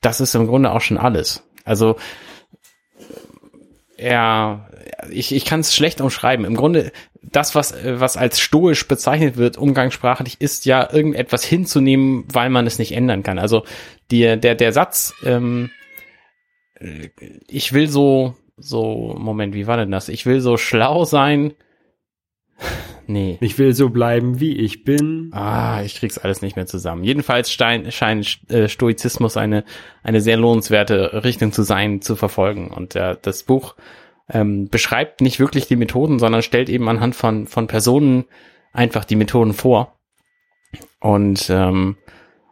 [0.00, 1.44] das ist im Grunde auch schon alles.
[1.64, 1.96] Also
[3.96, 4.68] er,
[5.10, 6.44] ich, ich kann es schlecht umschreiben.
[6.44, 6.90] Im Grunde,
[7.22, 12.78] das, was, was als stoisch bezeichnet wird, umgangssprachlich, ist ja irgendetwas hinzunehmen, weil man es
[12.78, 13.38] nicht ändern kann.
[13.38, 13.64] Also
[14.10, 15.70] die, der, der Satz, ähm,
[17.46, 20.08] ich will so, so, Moment, wie war denn das?
[20.08, 21.54] Ich will so schlau sein.
[23.06, 23.38] Nee.
[23.40, 25.30] Ich will so bleiben, wie ich bin.
[25.32, 27.02] Ah, ich krieg's alles nicht mehr zusammen.
[27.02, 29.64] Jedenfalls stein, scheint äh, Stoizismus eine,
[30.04, 32.68] eine sehr lohnenswerte Richtung zu sein, zu verfolgen.
[32.68, 33.74] Und äh, das Buch
[34.28, 38.26] ähm, beschreibt nicht wirklich die Methoden, sondern stellt eben anhand von, von Personen
[38.72, 39.96] einfach die Methoden vor.
[41.00, 41.96] Und ähm,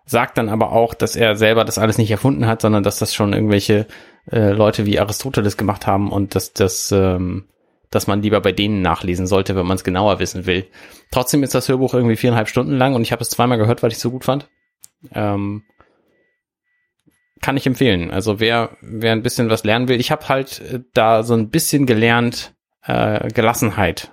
[0.07, 3.15] sagt dann aber auch, dass er selber das alles nicht erfunden hat, sondern dass das
[3.15, 3.87] schon irgendwelche
[4.31, 7.49] äh, Leute wie Aristoteles gemacht haben und dass das ähm,
[7.91, 10.67] dass man lieber bei denen nachlesen sollte, wenn man es genauer wissen will.
[11.11, 13.91] Trotzdem ist das Hörbuch irgendwie viereinhalb Stunden lang und ich habe es zweimal gehört, weil
[13.91, 14.49] ich es so gut fand.
[15.13, 15.63] Ähm,
[17.41, 18.11] kann ich empfehlen.
[18.11, 21.51] Also wer wer ein bisschen was lernen will, ich habe halt äh, da so ein
[21.51, 24.13] bisschen gelernt äh, Gelassenheit,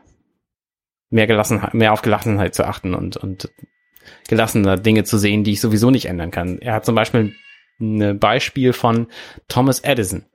[1.09, 3.49] mehr Gelassenheit, mehr auf Gelassenheit zu achten und und
[4.27, 6.59] gelassener Dinge zu sehen, die ich sowieso nicht ändern kann.
[6.59, 7.33] Er hat zum Beispiel
[7.79, 9.07] ein Beispiel von
[9.47, 10.25] Thomas Edison.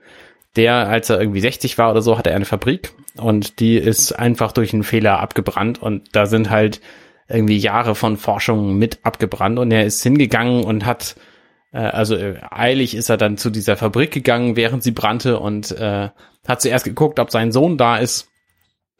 [0.57, 4.13] Der, als er irgendwie 60 war oder so, hatte er eine Fabrik und die ist
[4.13, 6.81] einfach durch einen Fehler abgebrannt und da sind halt
[7.29, 11.15] irgendwie Jahre von Forschung mit abgebrannt und er ist hingegangen und hat,
[11.73, 15.71] äh, also äh, eilig ist er dann zu dieser Fabrik gegangen, während sie brannte und
[15.71, 16.09] äh,
[16.47, 18.29] hat zuerst geguckt, ob sein Sohn da ist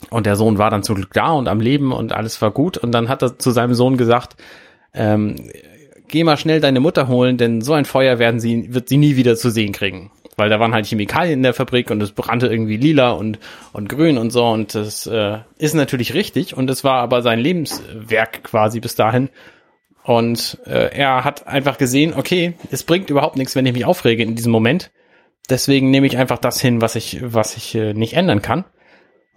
[0.09, 2.79] und der Sohn war dann zum Glück da und am Leben und alles war gut
[2.79, 4.37] und dann hat er zu seinem Sohn gesagt,
[4.95, 5.51] ähm,
[6.11, 9.17] geh mal schnell deine Mutter holen, denn so ein Feuer werden sie, wird sie nie
[9.17, 10.11] wieder zu sehen kriegen.
[10.37, 13.39] Weil da waren halt Chemikalien in der Fabrik und es brannte irgendwie lila und,
[13.73, 17.41] und grün und so und das äh, ist natürlich richtig und es war aber sein
[17.41, 19.29] Lebenswerk quasi bis dahin.
[20.03, 24.23] Und äh, er hat einfach gesehen, okay, es bringt überhaupt nichts, wenn ich mich aufrege
[24.23, 24.91] in diesem Moment,
[25.51, 28.65] deswegen nehme ich einfach das hin, was ich, was ich äh, nicht ändern kann.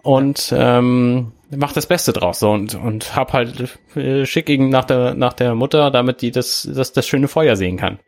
[0.03, 4.85] Und ähm, mach das Beste draus so und und hab halt äh, schick ihn nach
[4.85, 7.99] der nach der Mutter, damit die das das das schöne Feuer sehen kann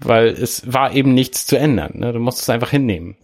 [0.00, 1.92] weil es war eben nichts zu ändern.
[1.94, 2.12] Ne?
[2.12, 3.16] Du musst es einfach hinnehmen.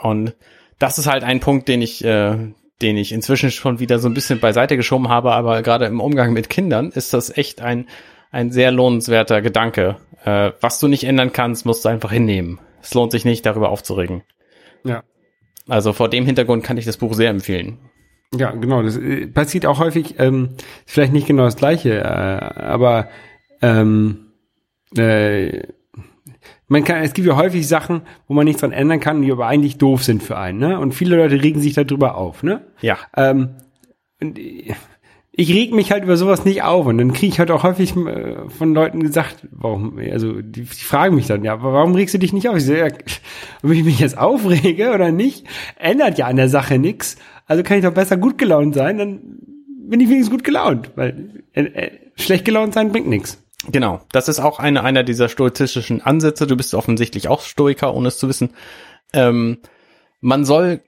[0.00, 0.34] Und
[0.78, 2.36] das ist halt ein Punkt, den ich, äh,
[2.80, 6.32] den ich inzwischen schon wieder so ein bisschen beiseite geschoben habe, aber gerade im Umgang
[6.32, 7.88] mit Kindern ist das echt ein,
[8.30, 9.96] ein sehr lohnenswerter Gedanke.
[10.24, 12.60] Äh, was du nicht ändern kannst, musst du einfach hinnehmen.
[12.80, 14.22] Es lohnt sich nicht, darüber aufzuregen.
[14.84, 15.02] Ja.
[15.66, 17.78] Also vor dem Hintergrund kann ich das Buch sehr empfehlen.
[18.34, 18.82] Ja, genau.
[18.82, 20.50] Das äh, passiert auch häufig, ähm,
[20.86, 23.08] vielleicht nicht genau das gleiche, äh, aber
[23.62, 24.26] ähm,
[24.96, 25.62] äh,
[26.68, 29.46] man kann, es gibt ja häufig Sachen, wo man nichts dran ändern kann, die aber
[29.46, 30.78] eigentlich doof sind für einen, ne?
[30.78, 32.66] Und viele Leute regen sich darüber auf, ne?
[32.82, 32.98] Ja.
[33.16, 33.56] Ähm,
[34.20, 34.38] und
[35.40, 37.96] ich reg mich halt über sowas nicht auf und dann kriege ich halt auch häufig
[37.96, 42.12] äh, von Leuten gesagt, warum, also die, die fragen mich dann, ja, aber warum regst
[42.14, 42.56] du dich nicht auf?
[42.56, 42.88] Ich so, ja,
[43.62, 45.46] ob ich mich jetzt aufrege oder nicht,
[45.78, 47.16] ändert ja an der Sache nichts.
[47.48, 49.20] Also kann ich doch besser gut gelaunt sein, dann
[49.88, 53.42] bin ich wenigstens gut gelaunt, weil äh, äh, schlecht gelaunt sein bringt nichts.
[53.70, 56.46] Genau, das ist auch eine, einer dieser stoizistischen Ansätze.
[56.46, 58.50] Du bist offensichtlich auch Stoiker, ohne es zu wissen.
[59.12, 59.58] Ähm,
[60.20, 60.82] man soll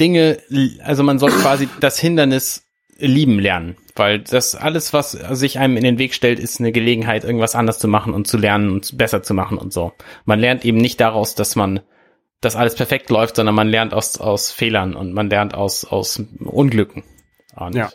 [0.00, 0.38] Dinge,
[0.82, 2.62] also man soll quasi das Hindernis
[2.96, 7.24] lieben lernen, weil das alles, was sich einem in den Weg stellt, ist eine Gelegenheit,
[7.24, 9.92] irgendwas anders zu machen und zu lernen und besser zu machen und so.
[10.24, 11.80] Man lernt eben nicht daraus, dass man,
[12.44, 16.22] dass alles perfekt läuft, sondern man lernt aus, aus Fehlern und man lernt aus, aus
[16.40, 17.02] Unglücken.
[17.56, 17.90] Und Ja.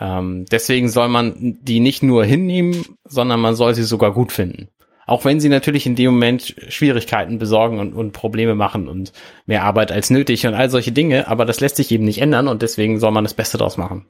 [0.00, 4.68] ähm, deswegen soll man die nicht nur hinnehmen, sondern man soll sie sogar gut finden.
[5.06, 9.12] Auch wenn sie natürlich in dem Moment Schwierigkeiten besorgen und, und Probleme machen und
[9.46, 12.46] mehr Arbeit als nötig und all solche Dinge, aber das lässt sich eben nicht ändern
[12.46, 14.04] und deswegen soll man das Beste draus machen.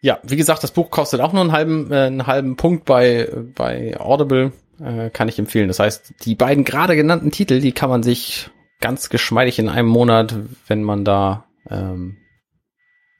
[0.00, 3.28] Ja, wie gesagt, das Buch kostet auch nur einen halben, äh, einen halben Punkt bei,
[3.56, 5.68] bei Audible, äh, kann ich empfehlen.
[5.68, 9.88] Das heißt, die beiden gerade genannten Titel, die kann man sich ganz geschmeidig in einem
[9.88, 10.34] Monat,
[10.66, 12.16] wenn man da ähm,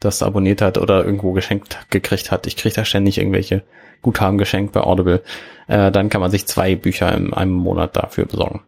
[0.01, 2.47] das abonniert hat oder irgendwo geschenkt gekriegt hat.
[2.47, 3.65] Ich kriege da ständig irgendwelche
[4.03, 5.23] Guthaben geschenkt bei Audible.
[5.67, 8.63] Äh, dann kann man sich zwei Bücher in einem Monat dafür besorgen.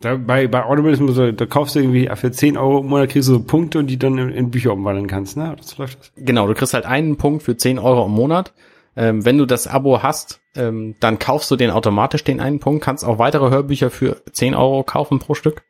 [0.00, 2.86] Da, bei, bei Audible ist immer so, da kaufst du irgendwie für 10 Euro im
[2.86, 5.54] Monat kriegst du so Punkte und die dann in, in Bücher umwandeln kannst, ne?
[5.56, 6.12] Das läuft das.
[6.16, 8.52] Genau, du kriegst halt einen Punkt für 10 Euro im Monat.
[8.96, 12.82] Ähm, wenn du das Abo hast, ähm, dann kaufst du den automatisch den einen Punkt,
[12.82, 15.62] kannst auch weitere Hörbücher für 10 Euro kaufen pro Stück.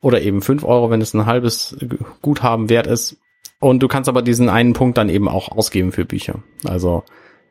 [0.00, 1.76] Oder eben 5 Euro, wenn es ein halbes
[2.20, 3.16] Guthaben wert ist.
[3.60, 6.42] Und du kannst aber diesen einen Punkt dann eben auch ausgeben für Bücher.
[6.64, 7.04] Also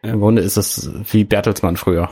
[0.03, 2.09] im Grunde ist es wie Bertelsmann früher.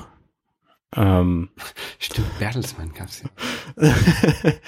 [0.96, 1.50] Ähm,
[2.00, 3.94] Stimmt, Bertelsmann gab's ja.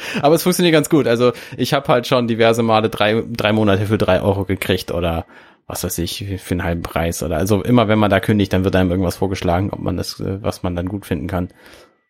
[0.21, 1.07] aber es funktioniert ganz gut.
[1.07, 5.25] Also ich habe halt schon diverse Male drei, drei Monate für drei Euro gekriegt oder
[5.67, 7.23] was weiß ich, für einen halben Preis.
[7.23, 10.19] Oder also immer wenn man da kündigt, dann wird einem irgendwas vorgeschlagen, ob man das,
[10.19, 11.49] äh, was man dann gut finden kann.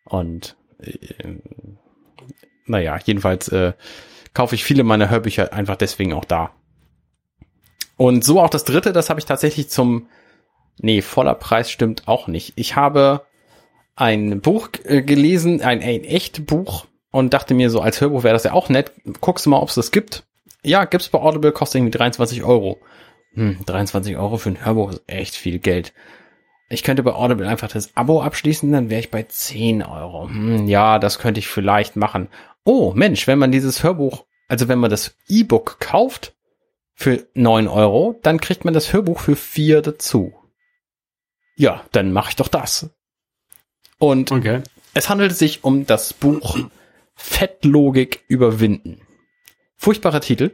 [0.04, 0.96] Und äh,
[2.66, 3.72] naja, jedenfalls äh,
[4.32, 6.50] kaufe ich viele meiner Hörbücher einfach deswegen auch da.
[7.96, 10.08] Und so auch das dritte, das habe ich tatsächlich zum,
[10.78, 12.54] nee, voller Preis stimmt auch nicht.
[12.56, 13.24] Ich habe
[13.94, 18.34] ein Buch äh, gelesen, ein, ein echt Buch und dachte mir so, als Hörbuch wäre
[18.34, 18.92] das ja auch nett.
[19.20, 20.24] Guckst du mal, ob es das gibt.
[20.64, 22.80] Ja, gibt's bei Audible, kostet irgendwie 23 Euro.
[23.34, 25.92] Hm, 23 Euro für ein Hörbuch ist echt viel Geld.
[26.68, 30.28] Ich könnte bei Audible einfach das Abo abschließen, dann wäre ich bei 10 Euro.
[30.28, 32.28] Hm, ja, das könnte ich vielleicht machen.
[32.64, 36.34] Oh, Mensch, wenn man dieses Hörbuch, also wenn man das E-Book kauft
[36.94, 40.32] für 9 Euro, dann kriegt man das Hörbuch für 4 dazu.
[41.56, 42.90] Ja, dann mache ich doch das.
[43.98, 44.62] Und Okay.
[44.94, 46.58] es handelt sich um das Buch
[47.14, 49.00] Fettlogik überwinden.
[49.76, 50.50] Furchtbarer Titel,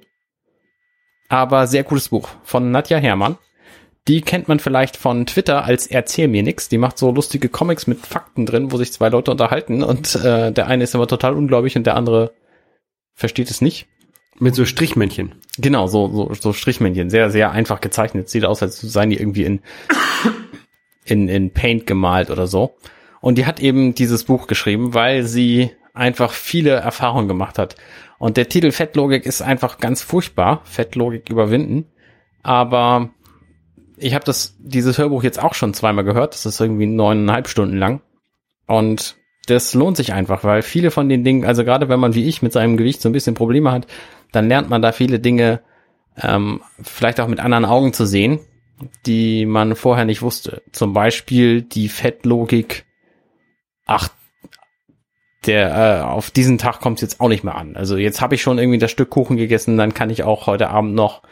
[1.31, 3.39] aber sehr gutes Buch von Nadja Herrmann.
[4.09, 6.69] Die kennt man vielleicht von Twitter als Erzähl mir nix.
[6.69, 10.53] Die macht so lustige Comics mit Fakten drin, wo sich zwei Leute unterhalten und äh,
[10.53, 12.33] der eine ist aber total ungläubig und der andere
[13.15, 13.87] versteht es nicht.
[14.39, 15.35] Mit so Strichmännchen.
[15.59, 17.11] Genau, so, so, so Strichmännchen.
[17.11, 18.29] Sehr, sehr einfach gezeichnet.
[18.29, 19.61] Sieht aus, als seien die irgendwie in,
[21.05, 22.75] in, in Paint gemalt oder so.
[23.21, 27.77] Und die hat eben dieses Buch geschrieben, weil sie einfach viele Erfahrungen gemacht hat.
[28.19, 30.61] Und der Titel Fettlogik ist einfach ganz furchtbar.
[30.65, 31.87] Fettlogik überwinden.
[32.43, 33.11] Aber
[33.97, 36.35] ich habe das, dieses Hörbuch jetzt auch schon zweimal gehört.
[36.35, 38.03] Das ist irgendwie neuneinhalb Stunden lang.
[38.67, 42.27] Und das lohnt sich einfach, weil viele von den Dingen, also gerade wenn man wie
[42.29, 43.87] ich mit seinem Gewicht so ein bisschen Probleme hat,
[44.33, 45.61] dann lernt man da viele Dinge
[46.17, 48.41] ähm, vielleicht auch mit anderen Augen zu sehen,
[49.07, 50.63] die man vorher nicht wusste.
[50.73, 52.87] Zum Beispiel die Fettlogik,
[53.87, 54.09] ach,
[55.47, 57.77] der äh, auf diesen Tag kommt es jetzt auch nicht mehr an.
[57.77, 60.69] Also jetzt habe ich schon irgendwie das Stück Kuchen gegessen, dann kann ich auch heute
[60.69, 61.23] Abend noch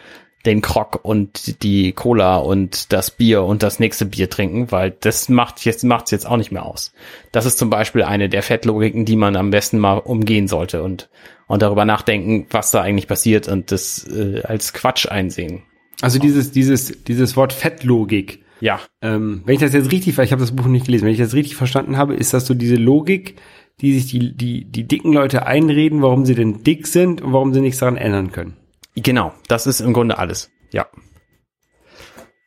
[0.46, 5.28] den Krog und die Cola und das Bier und das nächste Bier trinken, weil das
[5.28, 6.92] macht jetzt macht's jetzt auch nicht mehr aus.
[7.32, 11.08] Das ist zum Beispiel eine der Fettlogiken, die man am besten mal umgehen sollte und
[11.48, 15.62] und darüber nachdenken, was da eigentlich passiert und das äh, als Quatsch einsehen.
[16.00, 18.44] Also dieses, dieses, dieses Wort Fettlogik.
[18.60, 21.12] Ja, Ähm, wenn ich das jetzt richtig, weil ich habe das Buch nicht gelesen, wenn
[21.12, 23.36] ich das richtig verstanden habe, ist das so diese Logik,
[23.80, 27.54] die sich die, die, die dicken Leute einreden, warum sie denn dick sind und warum
[27.54, 28.56] sie nichts daran ändern können.
[28.94, 30.50] Genau, das ist im Grunde alles.
[30.72, 30.86] Ja.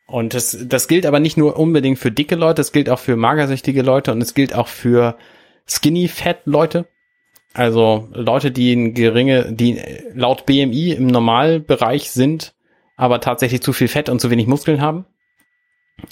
[0.06, 3.16] Und das, das gilt aber nicht nur unbedingt für dicke Leute, es gilt auch für
[3.16, 5.16] magersüchtige Leute und es gilt auch für
[5.66, 6.86] skinny fat Leute.
[7.54, 9.80] Also Leute, die in geringe, die
[10.14, 12.54] laut BMI im Normalbereich sind,
[12.96, 15.06] aber tatsächlich zu viel Fett und zu wenig Muskeln haben.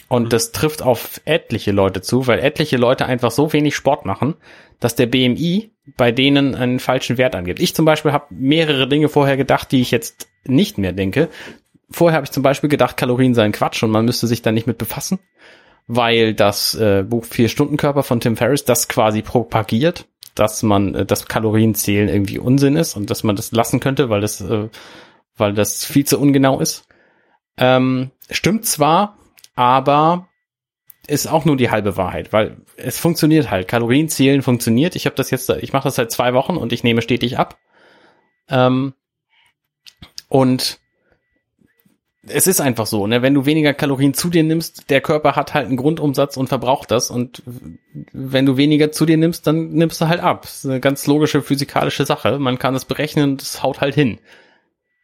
[0.09, 4.35] Und das trifft auf etliche Leute zu, weil etliche Leute einfach so wenig Sport machen,
[4.79, 7.61] dass der BMI bei denen einen falschen Wert angibt.
[7.61, 11.29] Ich zum Beispiel habe mehrere Dinge vorher gedacht, die ich jetzt nicht mehr denke.
[11.91, 14.67] Vorher habe ich zum Beispiel gedacht, Kalorien seien Quatsch und man müsste sich da nicht
[14.67, 15.19] mit befassen,
[15.87, 21.27] weil das äh, Buch Vier-Stunden-Körper von Tim Ferriss das quasi propagiert, dass man äh, das
[21.27, 24.69] Kalorienzählen irgendwie Unsinn ist und dass man das lassen könnte, weil das, äh,
[25.37, 26.87] weil das viel zu ungenau ist.
[27.57, 29.19] Ähm, stimmt zwar,
[29.61, 30.27] aber
[31.07, 33.69] ist auch nur die halbe Wahrheit, weil es funktioniert halt.
[33.69, 34.97] Kalorienzählen funktioniert.
[34.97, 37.59] Ich habe das jetzt, ich mache das seit zwei Wochen und ich nehme stetig ab.
[38.49, 38.95] Ähm,
[40.31, 40.79] und
[42.27, 43.21] es ist einfach so, ne?
[43.21, 46.91] Wenn du weniger Kalorien zu dir nimmst, der Körper hat halt einen Grundumsatz und verbraucht
[46.91, 47.11] das.
[47.11, 47.43] Und
[48.13, 50.43] wenn du weniger zu dir nimmst, dann nimmst du halt ab.
[50.43, 52.39] Das ist eine ganz logische physikalische Sache.
[52.39, 54.21] Man kann das berechnen und es haut halt hin.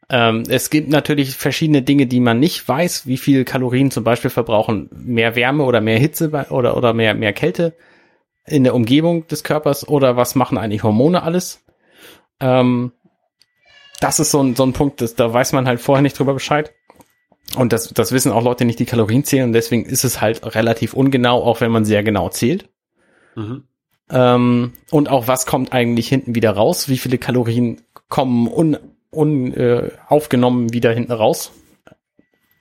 [0.09, 4.31] Ähm, es gibt natürlich verschiedene Dinge, die man nicht weiß, wie viel Kalorien zum Beispiel
[4.31, 7.75] verbrauchen mehr Wärme oder mehr Hitze bei, oder, oder mehr, mehr Kälte
[8.47, 11.65] in der Umgebung des Körpers oder was machen eigentlich Hormone alles.
[12.39, 12.93] Ähm,
[14.01, 16.35] das ist so ein, so ein Punkt, das, da weiß man halt vorher nicht drüber
[16.35, 16.73] Bescheid.
[17.57, 19.45] Und das, das wissen auch Leute nicht, die Kalorien zählen.
[19.45, 22.69] Und deswegen ist es halt relativ ungenau, auch wenn man sehr genau zählt.
[23.35, 23.65] Mhm.
[24.11, 26.89] Ähm, und auch was kommt eigentlich hinten wieder raus?
[26.89, 28.77] Wie viele Kalorien kommen un,
[29.17, 31.53] un, äh, aufgenommen wieder hinten raus?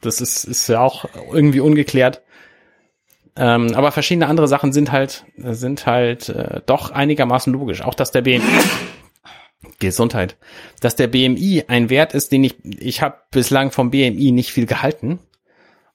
[0.02, 2.22] Das ist, ist ja auch irgendwie ungeklärt.
[3.38, 7.82] Ähm, aber verschiedene andere Sachen sind halt, sind halt äh, doch einigermaßen logisch.
[7.82, 8.44] Auch dass der BMI
[9.80, 10.38] Gesundheit.
[10.80, 14.66] Dass der BMI ein Wert ist, den ich, ich habe bislang vom BMI nicht viel
[14.66, 15.20] gehalten.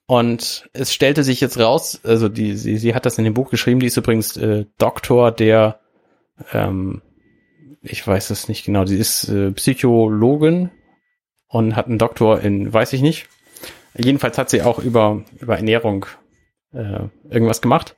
[0.07, 3.49] Und es stellte sich jetzt raus, also die, sie, sie hat das in dem Buch
[3.49, 5.79] geschrieben, die ist übrigens äh, Doktor der,
[6.53, 7.01] ähm,
[7.83, 10.71] ich weiß es nicht genau, sie ist äh, Psychologin
[11.49, 13.29] und hat einen Doktor in, weiß ich nicht.
[13.97, 16.07] Jedenfalls hat sie auch über, über Ernährung
[16.73, 17.97] äh, irgendwas gemacht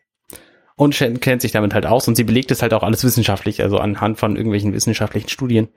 [0.76, 3.78] und kennt sich damit halt aus und sie belegt es halt auch alles wissenschaftlich, also
[3.78, 5.68] anhand von irgendwelchen wissenschaftlichen Studien.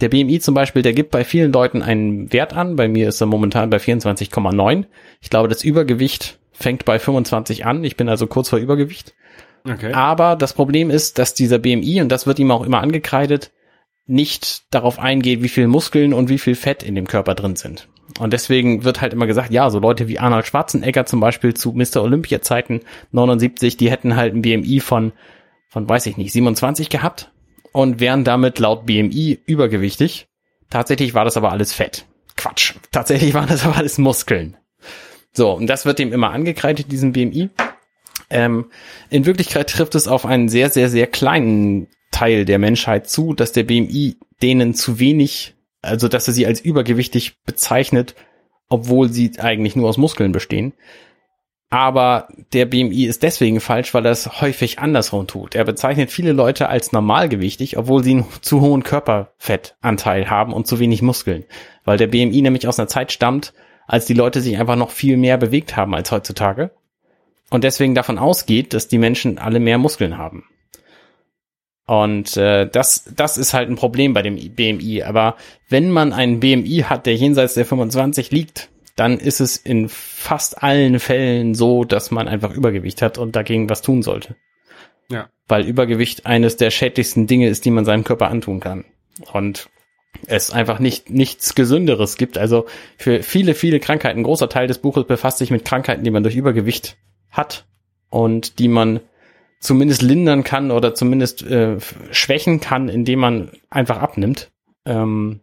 [0.00, 2.76] Der BMI zum Beispiel, der gibt bei vielen Leuten einen Wert an.
[2.76, 4.84] Bei mir ist er momentan bei 24,9.
[5.22, 7.82] Ich glaube, das Übergewicht fängt bei 25 an.
[7.82, 9.14] Ich bin also kurz vor Übergewicht.
[9.68, 9.92] Okay.
[9.92, 13.52] Aber das Problem ist, dass dieser BMI, und das wird ihm auch immer angekreidet,
[14.06, 17.88] nicht darauf eingeht, wie viel Muskeln und wie viel Fett in dem Körper drin sind.
[18.20, 21.72] Und deswegen wird halt immer gesagt, ja, so Leute wie Arnold Schwarzenegger zum Beispiel zu
[21.72, 22.02] Mr.
[22.02, 25.12] Olympia Zeiten 79, die hätten halt ein BMI von,
[25.68, 27.32] von weiß ich nicht, 27 gehabt
[27.72, 30.28] und wären damit laut BMI übergewichtig.
[30.70, 32.06] Tatsächlich war das aber alles Fett.
[32.36, 32.74] Quatsch.
[32.92, 34.56] Tatsächlich waren das aber alles Muskeln.
[35.32, 37.50] So, und das wird dem immer angekreidet, diesem BMI.
[38.30, 38.70] Ähm,
[39.10, 43.52] in Wirklichkeit trifft es auf einen sehr, sehr, sehr kleinen Teil der Menschheit zu, dass
[43.52, 45.56] der BMI denen zu wenig
[45.86, 48.14] also dass er sie als übergewichtig bezeichnet,
[48.68, 50.72] obwohl sie eigentlich nur aus Muskeln bestehen.
[51.68, 55.56] Aber der BMI ist deswegen falsch, weil er es häufig andersrum tut.
[55.56, 60.78] Er bezeichnet viele Leute als normalgewichtig, obwohl sie einen zu hohen Körperfettanteil haben und zu
[60.78, 61.44] wenig Muskeln.
[61.84, 63.52] Weil der BMI nämlich aus einer Zeit stammt,
[63.88, 66.70] als die Leute sich einfach noch viel mehr bewegt haben als heutzutage.
[67.50, 70.44] Und deswegen davon ausgeht, dass die Menschen alle mehr Muskeln haben.
[71.86, 75.04] Und äh, das, das ist halt ein Problem bei dem BMI.
[75.04, 75.36] Aber
[75.68, 80.62] wenn man einen BMI hat, der jenseits der 25 liegt, dann ist es in fast
[80.62, 84.34] allen Fällen so, dass man einfach Übergewicht hat und dagegen was tun sollte.
[85.08, 85.28] Ja.
[85.46, 88.84] Weil Übergewicht eines der schädlichsten Dinge ist, die man seinem Körper antun kann.
[89.32, 89.68] Und
[90.26, 92.38] es einfach nicht nichts Gesünderes gibt.
[92.38, 92.66] Also
[92.96, 96.22] für viele, viele Krankheiten, ein großer Teil des Buches befasst sich mit Krankheiten, die man
[96.22, 96.96] durch Übergewicht
[97.36, 97.66] hat
[98.10, 99.00] und die man
[99.60, 101.78] zumindest lindern kann oder zumindest äh,
[102.10, 104.50] schwächen kann, indem man einfach abnimmt.
[104.84, 105.40] Ähm,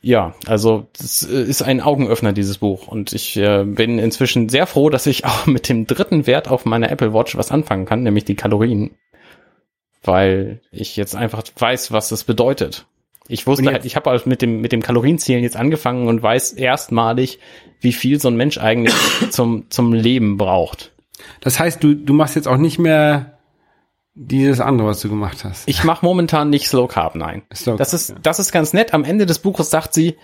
[0.00, 2.86] ja, also das äh, ist ein Augenöffner, dieses Buch.
[2.86, 6.64] Und ich äh, bin inzwischen sehr froh, dass ich auch mit dem dritten Wert auf
[6.64, 8.92] meiner Apple Watch was anfangen kann, nämlich die Kalorien.
[10.02, 12.86] Weil ich jetzt einfach weiß, was das bedeutet.
[13.28, 16.52] Ich wusste halt, ich habe halt mit dem, mit dem Kalorienzählen jetzt angefangen und weiß
[16.52, 17.38] erstmalig,
[17.80, 18.94] wie viel so ein Mensch eigentlich
[19.30, 20.92] zum, zum Leben braucht.
[21.40, 23.38] Das heißt, du, du machst jetzt auch nicht mehr
[24.14, 25.68] dieses andere, was du gemacht hast.
[25.68, 27.42] Ich mache momentan nicht Slow Carb, nein.
[27.54, 28.16] Slow das ist, ja.
[28.20, 28.92] das ist ganz nett.
[28.92, 30.16] Am Ende des Buches sagt sie,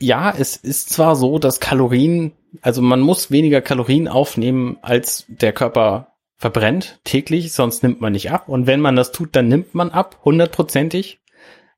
[0.00, 2.32] ja, es ist zwar so, dass Kalorien,
[2.62, 8.32] also man muss weniger Kalorien aufnehmen, als der Körper verbrennt täglich, sonst nimmt man nicht
[8.32, 8.48] ab.
[8.48, 11.19] Und wenn man das tut, dann nimmt man ab, hundertprozentig.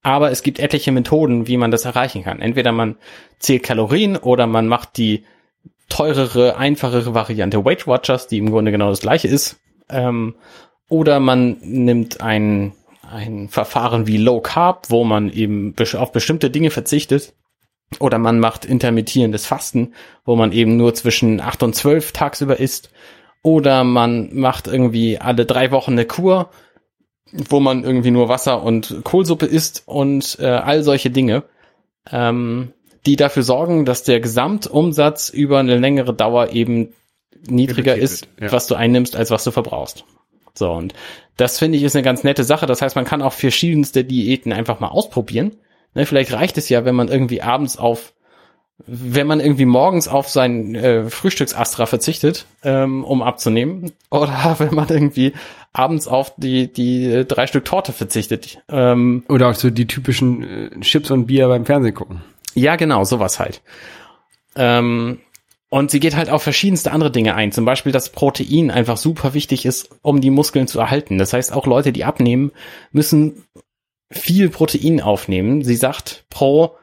[0.02, 2.40] Aber es gibt etliche Methoden, wie man das erreichen kann.
[2.40, 2.96] Entweder man
[3.38, 5.24] zählt Kalorien oder man macht die
[5.88, 9.60] teurere, einfachere Variante Weight Watchers, die im Grunde genau das gleiche ist.
[9.88, 10.34] Ähm,
[10.88, 12.72] oder man nimmt ein,
[13.08, 17.34] ein Verfahren wie Low Carb, wo man eben auf bestimmte Dinge verzichtet.
[17.98, 19.94] Oder man macht intermittierendes Fasten,
[20.24, 22.90] wo man eben nur zwischen 8 und 12 tagsüber isst.
[23.42, 26.50] Oder man macht irgendwie alle drei Wochen eine Kur,
[27.30, 31.44] wo man irgendwie nur Wasser und Kohlsuppe isst und äh, all solche Dinge,
[32.10, 32.72] ähm,
[33.06, 36.92] die dafür sorgen, dass der Gesamtumsatz über eine längere Dauer eben
[37.48, 38.52] niedriger ist, ja.
[38.52, 40.04] was du einnimmst, als was du verbrauchst.
[40.54, 40.94] So, und
[41.36, 42.66] das finde ich ist eine ganz nette Sache.
[42.66, 45.56] Das heißt, man kann auch verschiedenste Diäten einfach mal ausprobieren.
[45.94, 48.12] Ne, vielleicht reicht es ja, wenn man irgendwie abends auf,
[48.86, 54.88] wenn man irgendwie morgens auf sein äh, Frühstücksastra verzichtet, ähm, um abzunehmen, oder wenn man
[54.88, 55.32] irgendwie
[55.72, 58.62] abends auf die die äh, drei Stück Torte verzichtet.
[58.68, 62.22] Ähm, Oder auch so die typischen äh, Chips und Bier beim Fernsehen gucken.
[62.54, 63.62] ja, genau, sowas halt.
[64.54, 65.20] Ähm,
[65.70, 67.50] und sie geht halt auf verschiedenste andere Dinge ein.
[67.50, 71.16] Zum Beispiel, dass Protein einfach super wichtig ist, um die Muskeln zu erhalten.
[71.16, 72.52] Das heißt, auch Leute, die abnehmen,
[72.90, 73.44] müssen
[74.10, 75.64] viel Protein aufnehmen.
[75.64, 76.76] Sie sagt pro,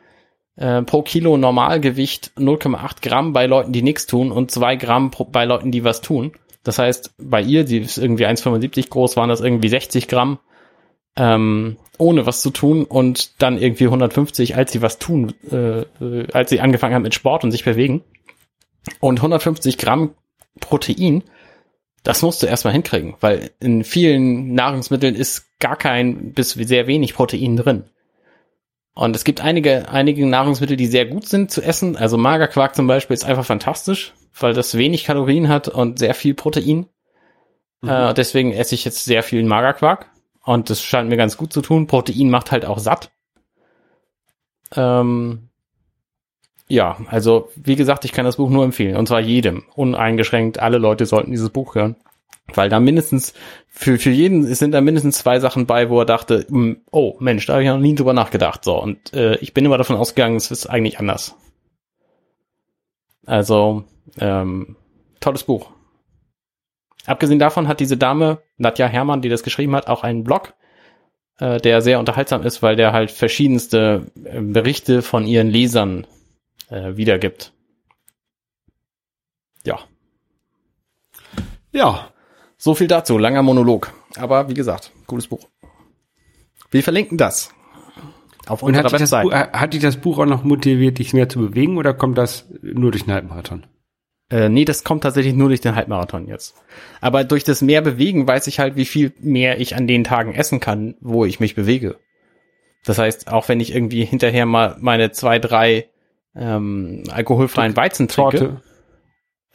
[0.60, 5.24] äh, pro Kilo Normalgewicht 0,8 Gramm bei Leuten, die nichts tun und 2 Gramm pro,
[5.24, 6.34] bei Leuten, die was tun.
[6.64, 10.39] Das heißt, bei ihr, die ist irgendwie 1,75 groß, waren das irgendwie 60 Gramm
[11.16, 15.86] ähm, ohne was zu tun und dann irgendwie 150, als sie was tun, äh,
[16.34, 18.03] als sie angefangen haben mit Sport und sich bewegen.
[18.99, 20.14] Und 150 Gramm
[20.60, 21.24] Protein,
[22.03, 27.14] das musst du erstmal hinkriegen, weil in vielen Nahrungsmitteln ist gar kein bis sehr wenig
[27.14, 27.84] Protein drin.
[29.00, 31.95] Und es gibt einige, einige Nahrungsmittel, die sehr gut sind zu essen.
[31.95, 36.34] Also Magerquark zum Beispiel ist einfach fantastisch, weil das wenig Kalorien hat und sehr viel
[36.34, 36.86] Protein.
[37.82, 40.08] Äh, deswegen esse ich jetzt sehr viel Magerquark.
[40.43, 41.88] Und das scheint mir ganz gut zu tun.
[41.88, 43.10] Protein macht halt auch satt.
[44.76, 45.47] Ähm,
[46.68, 48.97] ja, also wie gesagt, ich kann das Buch nur empfehlen.
[48.97, 49.64] Und zwar jedem.
[49.76, 50.60] Uneingeschränkt.
[50.60, 51.95] Alle Leute sollten dieses Buch hören.
[52.53, 53.34] Weil da mindestens,
[53.67, 57.45] für, für jeden sind da mindestens zwei Sachen bei, wo er dachte, hm, oh Mensch,
[57.45, 58.63] da habe ich noch nie drüber nachgedacht.
[58.63, 61.36] So, und äh, ich bin immer davon ausgegangen, es ist eigentlich anders.
[63.25, 63.84] Also,
[64.19, 64.75] ähm,
[65.19, 65.69] tolles Buch.
[67.05, 70.53] Abgesehen davon hat diese Dame, Nadja Hermann, die das geschrieben hat, auch einen Blog,
[71.39, 76.07] äh, der sehr unterhaltsam ist, weil der halt verschiedenste äh, Berichte von ihren Lesern
[76.69, 77.53] äh, wiedergibt.
[79.63, 79.80] Ja,
[81.71, 82.11] Ja.
[82.60, 83.91] So viel dazu, langer Monolog.
[84.18, 85.47] Aber wie gesagt, gutes Buch.
[86.70, 87.51] Wir verlinken das
[88.45, 89.24] auf Und unserer hat dich, das Website.
[89.24, 92.18] Buch, äh, hat dich das Buch auch noch motiviert, dich mehr zu bewegen oder kommt
[92.18, 93.66] das nur durch den Halbmarathon?
[94.30, 96.55] Äh, nee, das kommt tatsächlich nur durch den Halbmarathon jetzt.
[97.01, 100.36] Aber durch das mehr Bewegen weiß ich halt, wie viel mehr ich an den Tagen
[100.36, 101.95] essen kann, wo ich mich bewege.
[102.86, 105.88] Das heißt, auch wenn ich irgendwie hinterher mal meine zwei, drei
[106.36, 108.62] ähm, alkoholfreien Weizen trinke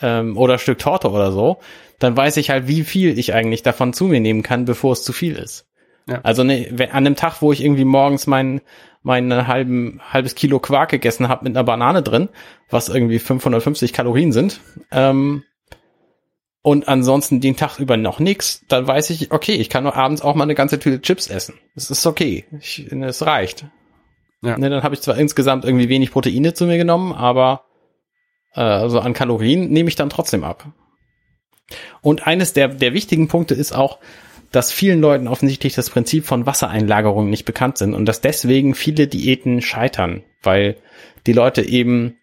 [0.01, 1.59] ähm, oder Stück Torte oder so,
[1.99, 5.05] dann weiß ich halt, wie viel ich eigentlich davon zu mir nehmen kann, bevor es
[5.05, 5.67] zu viel ist.
[6.07, 6.21] Ja.
[6.23, 8.61] Also ne, an einem Tag, wo ich irgendwie morgens mein
[9.03, 12.31] mein halben halbes Kilo Quark gegessen habe mit einer Banane drin,
[12.71, 15.45] was irgendwie 550 Kalorien sind, ähm,
[16.67, 20.23] und ansonsten den Tag über noch nix, dann weiß ich, okay, ich kann nur abends
[20.23, 21.57] auch mal eine ganze Tüte Chips essen.
[21.75, 23.67] Es ist okay, ich, es reicht.
[24.41, 24.57] Ja.
[24.57, 27.65] Ne, dann habe ich zwar insgesamt irgendwie wenig Proteine zu mir genommen, aber
[28.55, 30.73] äh, also an Kalorien nehme ich dann trotzdem ab.
[32.01, 33.99] Und eines der, der wichtigen Punkte ist auch,
[34.53, 39.09] dass vielen Leuten offensichtlich das Prinzip von Wassereinlagerung nicht bekannt sind und dass deswegen viele
[39.09, 40.77] Diäten scheitern, weil
[41.27, 42.19] die Leute eben,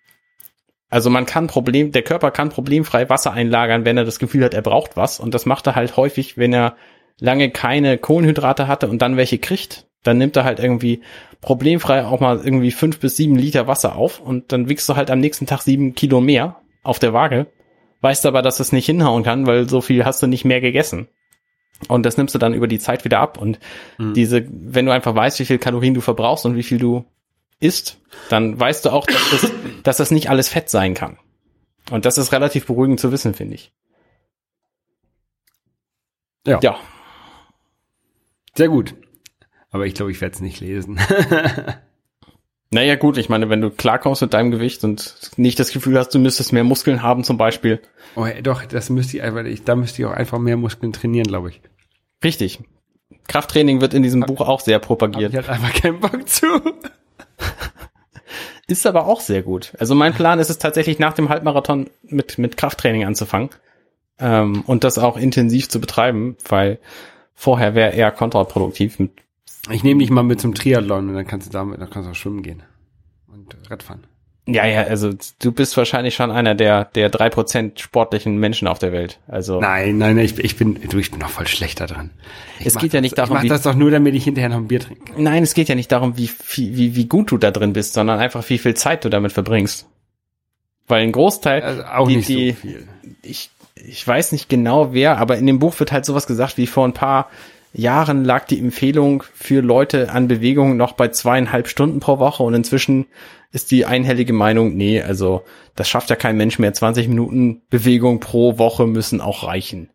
[0.89, 4.53] also man kann Problem, der Körper kann problemfrei Wasser einlagern, wenn er das Gefühl hat,
[4.53, 5.19] er braucht was.
[5.19, 6.77] Und das macht er halt häufig, wenn er
[7.19, 11.01] lange keine Kohlenhydrate hatte und dann welche kriegt, dann nimmt er halt irgendwie
[11.41, 15.11] problemfrei auch mal irgendwie fünf bis sieben Liter Wasser auf und dann wiegst du halt
[15.11, 17.47] am nächsten Tag sieben Kilo mehr auf der Waage,
[18.01, 21.07] weißt aber, dass es nicht hinhauen kann, weil so viel hast du nicht mehr gegessen.
[21.87, 23.39] Und das nimmst du dann über die Zeit wieder ab.
[23.39, 23.59] Und
[23.97, 27.05] diese, wenn du einfach weißt, wie viel Kalorien du verbrauchst und wie viel du
[27.59, 27.99] isst,
[28.29, 29.51] dann weißt du auch, dass das,
[29.83, 31.17] dass das nicht alles Fett sein kann.
[31.89, 33.71] Und das ist relativ beruhigend zu wissen, finde ich.
[36.45, 36.59] Ja.
[36.61, 36.79] Ja,
[38.55, 38.95] Sehr gut.
[39.69, 40.99] Aber ich glaube, ich werde es nicht lesen.
[42.74, 46.09] naja gut, ich meine, wenn du klarkommst mit deinem Gewicht und nicht das Gefühl hast,
[46.09, 47.82] du müsstest mehr Muskeln haben zum Beispiel.
[48.15, 50.93] oh, ja, doch, das müsste ich einfach, ich, da müsste ich auch einfach mehr Muskeln
[50.93, 51.61] trainieren, glaube ich.
[52.24, 52.59] Richtig.
[53.28, 55.32] Krafttraining wird in diesem Buch auch sehr Hab propagiert.
[55.32, 56.47] ich halt einfach keinen Bock zu.
[58.67, 59.74] Ist aber auch sehr gut.
[59.80, 63.49] Also mein Plan ist es tatsächlich nach dem Halbmarathon mit, mit Krafttraining anzufangen
[64.17, 66.80] ähm, und das auch intensiv zu betreiben, weil
[67.34, 68.99] vorher wäre eher kontraproduktiv.
[68.99, 69.11] Mit,
[69.70, 72.12] Ich nehme dich mal mit zum Triathlon und dann kannst du damit, dann kannst du
[72.12, 72.64] auch schwimmen gehen.
[73.28, 74.05] Und Radfahren.
[74.47, 78.80] Ja, ja, also du bist wahrscheinlich schon einer der der drei Prozent sportlichen Menschen auf
[78.80, 79.20] der Welt.
[79.28, 82.09] Also Nein, nein, ich, ich bin, du, ich bin noch voll schlechter dran.
[82.59, 84.24] Ich Es geht ja das- nicht darum, Ich mach wie- das doch nur, damit ich
[84.24, 85.14] hinterher noch ein Bier trinke.
[85.22, 88.20] nein, es geht ja nicht darum, wie wie wie, gut du da drin bist, sondern
[88.20, 89.88] einfach wie viel Zeit du damit verbringst.
[90.88, 92.88] Weil ein Großteil Also auch die, nicht die, so viel.
[93.22, 96.68] ich, ich weiß nicht genau wer, aber in dem Buch wird halt sowas gesagt, wie
[96.68, 97.30] vor ein paar
[97.74, 102.53] Jahren lag die Empfehlung für Leute an Bewegung noch bei zweieinhalb Stunden pro Woche und
[102.53, 103.05] inzwischen
[103.51, 105.43] ist die einhellige Meinung, nee, also
[105.76, 106.74] das schafft ja kein Mensch mehr.
[106.74, 109.89] 20 Minuten Bewegung pro Woche müssen auch reichen.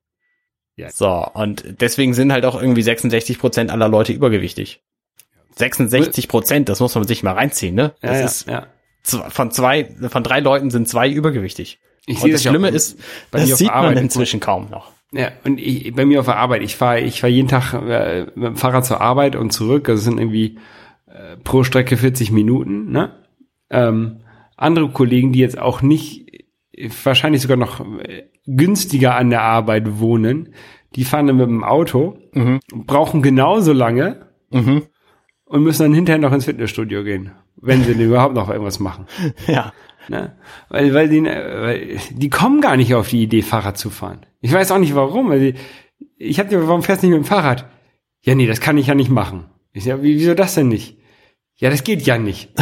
[0.77, 0.91] Ja.
[0.91, 4.83] So, und deswegen sind halt auch irgendwie 66 Prozent aller Leute übergewichtig.
[5.57, 7.95] 66 Prozent, das muss man sich mal reinziehen, ne?
[8.03, 8.49] Das ja, ist
[9.11, 9.31] ja.
[9.31, 11.79] von zwei, von drei Leuten sind zwei übergewichtig.
[12.05, 12.99] Ich und das auch Schlimme ist,
[13.31, 14.93] das sieht man inzwischen kaum noch.
[15.12, 18.26] Ja, und ich, bei mir auf der Arbeit, ich fahre ich fahr jeden Tag äh,
[18.34, 19.84] mit dem Fahrrad zur Arbeit und zurück.
[19.84, 20.59] Das sind irgendwie
[21.07, 22.90] äh, pro Strecke 40 Minuten.
[22.90, 23.12] Ne?
[23.70, 24.18] Ähm,
[24.57, 26.26] andere Kollegen, die jetzt auch nicht,
[27.04, 30.54] wahrscheinlich sogar noch äh, günstiger an der Arbeit wohnen,
[30.94, 32.18] die fahren dann mit dem Auto,
[32.72, 34.82] brauchen genauso lange Mhm.
[35.44, 39.07] und müssen dann hinterher noch ins Fitnessstudio gehen, wenn sie denn überhaupt noch irgendwas machen.
[39.46, 39.72] Ja.
[40.09, 40.36] Ne?
[40.68, 44.20] Weil, weil, die, weil die kommen gar nicht auf die Idee, Fahrrad zu fahren.
[44.40, 45.30] Ich weiß auch nicht warum.
[45.30, 45.54] Weil die,
[46.16, 47.68] ich hab dir, warum fährst du nicht mit dem Fahrrad?
[48.22, 49.46] Ja, nee, das kann ich ja nicht machen.
[49.72, 50.98] Ich sag, wie, wieso das denn nicht?
[51.57, 52.50] Ja, das geht ja nicht.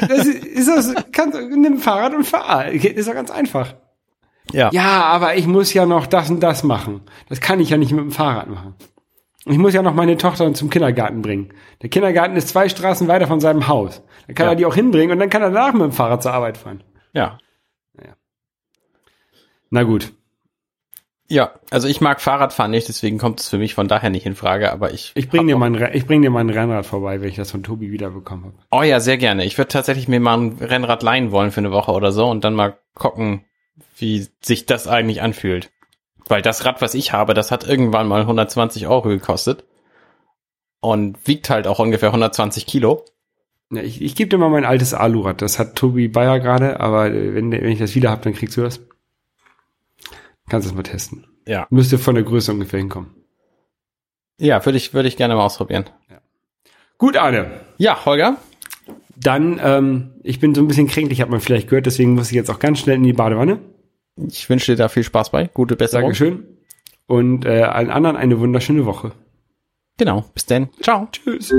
[0.00, 2.68] Das ist, das, kannst, nimm Fahrrad und fahr.
[2.68, 3.74] Ist doch ganz einfach.
[4.52, 4.70] Ja.
[4.72, 7.00] Ja, aber ich muss ja noch das und das machen.
[7.28, 8.74] Das kann ich ja nicht mit dem Fahrrad machen.
[9.48, 11.52] Ich muss ja noch meine Tochter zum Kindergarten bringen.
[11.82, 14.02] Der Kindergarten ist zwei Straßen weiter von seinem Haus.
[14.26, 14.52] Da kann Ja.
[14.52, 16.82] er die auch hinbringen und dann kann er danach mit dem Fahrrad zur Arbeit fahren.
[17.12, 17.38] Ja.
[19.70, 20.12] Na gut.
[21.30, 24.34] Ja, also ich mag Fahrradfahren nicht, deswegen kommt es für mich von daher nicht in
[24.34, 25.12] Frage, aber ich.
[25.14, 27.36] Ich bring dir mal ein, Re- ich bring dir mal ein Rennrad vorbei, wenn ich
[27.36, 28.54] das von Tobi wiederbekommen habe.
[28.70, 29.44] Oh ja, sehr gerne.
[29.44, 32.44] Ich würde tatsächlich mir mal ein Rennrad leihen wollen für eine Woche oder so und
[32.44, 33.44] dann mal gucken,
[33.98, 35.70] wie sich das eigentlich anfühlt.
[36.28, 39.64] Weil das Rad, was ich habe, das hat irgendwann mal 120 Euro gekostet
[40.80, 43.04] und wiegt halt auch ungefähr 120 Kilo.
[43.70, 45.42] Ja, ich ich gebe dir mal mein altes Alurad.
[45.42, 48.62] Das hat Tobi Bayer gerade, aber wenn, wenn ich das wieder hab, dann kriegst du
[48.62, 48.80] das.
[50.48, 51.26] Kannst du es mal testen.
[51.46, 51.66] Ja.
[51.70, 53.14] Müsste von der Größe ungefähr hinkommen.
[54.38, 55.86] Ja, würde ich, würde ich gerne mal ausprobieren.
[56.96, 57.60] Gut, Arne.
[57.76, 58.36] Ja, Holger?
[59.16, 62.36] Dann, ähm, ich bin so ein bisschen kränklich, hat man vielleicht gehört, deswegen muss ich
[62.36, 63.58] jetzt auch ganz schnell in die Badewanne.
[64.26, 65.48] Ich wünsche dir da viel Spaß bei.
[65.52, 66.04] Gute Besserung.
[66.04, 66.44] Dankeschön.
[67.06, 69.12] Und äh, allen anderen eine wunderschöne Woche.
[69.96, 70.24] Genau.
[70.34, 70.68] Bis dann.
[70.80, 71.08] Ciao.
[71.10, 71.52] Tschüss.